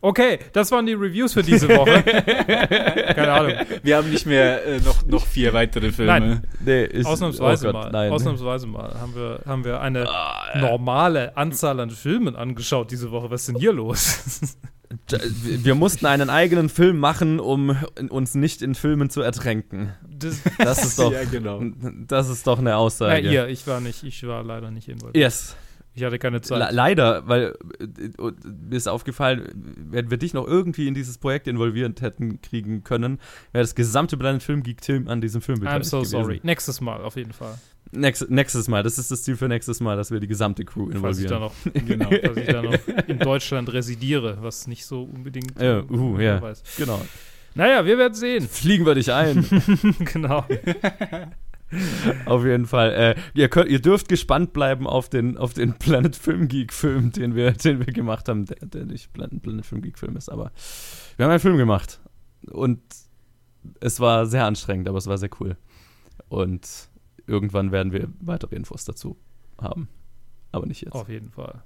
[0.00, 2.02] Okay, das waren die Reviews für diese Woche.
[3.14, 3.52] Keine Ahnung.
[3.82, 6.12] Wir haben nicht mehr äh, noch, noch vier weitere Filme.
[6.12, 7.90] Nein, nee, ist, ausnahmsweise oh Gott, mal.
[7.90, 8.12] Nein.
[8.12, 13.30] Ausnahmsweise mal haben wir, haben wir eine oh, normale Anzahl an Filmen angeschaut diese Woche.
[13.30, 14.56] Was ist denn hier los?
[15.08, 17.76] Wir mussten einen eigenen Film machen, um
[18.08, 19.92] uns nicht in Filmen zu ertränken.
[20.08, 21.62] Das, das ist doch, ja, genau.
[22.06, 23.26] das ist doch eine Aussage.
[23.26, 25.16] Ja, ihr, ich war nicht, ich war leider nicht involviert.
[25.16, 25.56] Yes.
[25.96, 26.58] Ich hatte keine Zeit.
[26.58, 27.86] Le leider, weil äh,
[28.20, 29.48] mir ist aufgefallen,
[29.88, 33.18] wenn wir dich noch irgendwie in dieses Projekt involviert hätten kriegen können,
[33.52, 36.10] wäre das gesamte Planet Film Geek Team an diesem Film beteiligt I'm so gewesen.
[36.10, 36.40] sorry.
[36.42, 37.58] Nächstes Mal auf jeden Fall.
[37.96, 40.90] Next, nächstes Mal, das ist das Ziel für nächstes Mal, dass wir die gesamte Crew
[40.90, 41.02] involvieren.
[41.02, 42.74] Falls ich da noch, genau, falls ich da noch
[43.08, 46.40] in Deutschland residiere, was nicht so unbedingt ja, uh, ja.
[46.40, 46.62] weiß.
[46.76, 47.00] Genau.
[47.54, 48.46] Naja, wir werden sehen.
[48.46, 49.46] Fliegen wir dich ein.
[50.12, 50.44] genau.
[52.26, 52.92] auf jeden Fall.
[52.92, 57.12] Äh, ihr, könnt, ihr dürft gespannt bleiben auf den, auf den Planet Film Geek Film,
[57.12, 60.28] den wir, den wir gemacht haben, der, der nicht Planet, Planet Film Geek Film ist,
[60.28, 60.52] aber
[61.16, 62.00] wir haben einen Film gemacht
[62.50, 62.80] und
[63.80, 65.56] es war sehr anstrengend, aber es war sehr cool.
[66.28, 66.88] Und
[67.26, 69.16] irgendwann werden wir weitere Infos dazu
[69.60, 69.88] haben.
[70.52, 70.94] Aber nicht jetzt.
[70.94, 71.62] Auf jeden Fall.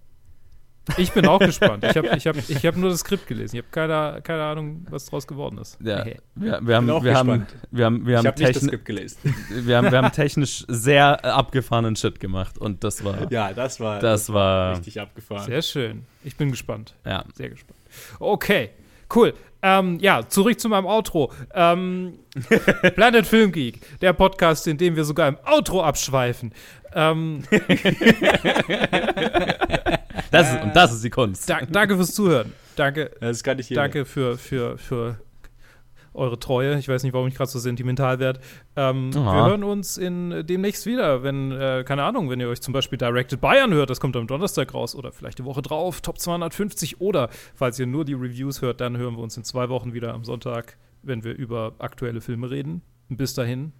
[0.96, 1.84] Ich bin auch gespannt.
[1.84, 3.56] Ich habe ich hab, ich hab nur das Skript gelesen.
[3.56, 5.78] Ich habe keine, keine Ahnung, was daraus geworden ist.
[5.80, 8.64] Ja, wir, wir, haben, wir, haben, wir, haben, wir haben, wir haben, ich nicht das
[8.64, 9.18] Skript gelesen.
[9.50, 13.30] Wir haben, wir haben technisch sehr abgefahrenen Shit gemacht und das war.
[13.30, 15.44] Ja, das war, das, das war richtig abgefahren.
[15.44, 16.06] Sehr schön.
[16.24, 16.94] Ich bin gespannt.
[17.04, 17.24] Ja.
[17.34, 17.78] Sehr gespannt.
[18.18, 18.70] Okay,
[19.14, 19.34] cool.
[19.62, 21.32] Ähm, ja, zurück zu meinem Outro.
[21.52, 22.18] Ähm,
[22.94, 26.52] Planet Film Geek, der Podcast, in dem wir sogar im Outro abschweifen.
[26.94, 27.42] Ähm,
[30.30, 31.48] das ist, und das ist die Kunst.
[31.48, 32.52] Da, danke fürs Zuhören.
[32.76, 33.10] Danke.
[33.20, 35.18] Das kann ich Danke für, für, für
[36.14, 36.78] eure Treue.
[36.78, 38.40] Ich weiß nicht, warum ich gerade so sentimental werde.
[38.76, 42.72] Ähm, wir hören uns in, demnächst wieder, wenn, äh, keine Ahnung, wenn ihr euch zum
[42.72, 46.18] Beispiel Directed Bayern hört, das kommt am Donnerstag raus oder vielleicht die Woche drauf, Top
[46.18, 49.92] 250 oder falls ihr nur die Reviews hört, dann hören wir uns in zwei Wochen
[49.92, 52.82] wieder am Sonntag, wenn wir über aktuelle Filme reden.
[53.08, 53.72] Bis dahin,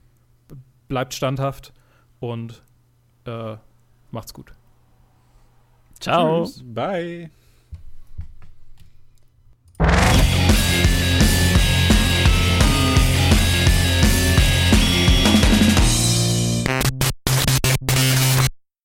[0.89, 1.72] bleibt standhaft
[2.18, 2.62] und
[3.24, 3.57] äh,
[4.11, 4.53] macht's gut.
[6.01, 6.45] Ciao.
[6.45, 6.62] Tschüss.
[6.64, 7.31] Bye.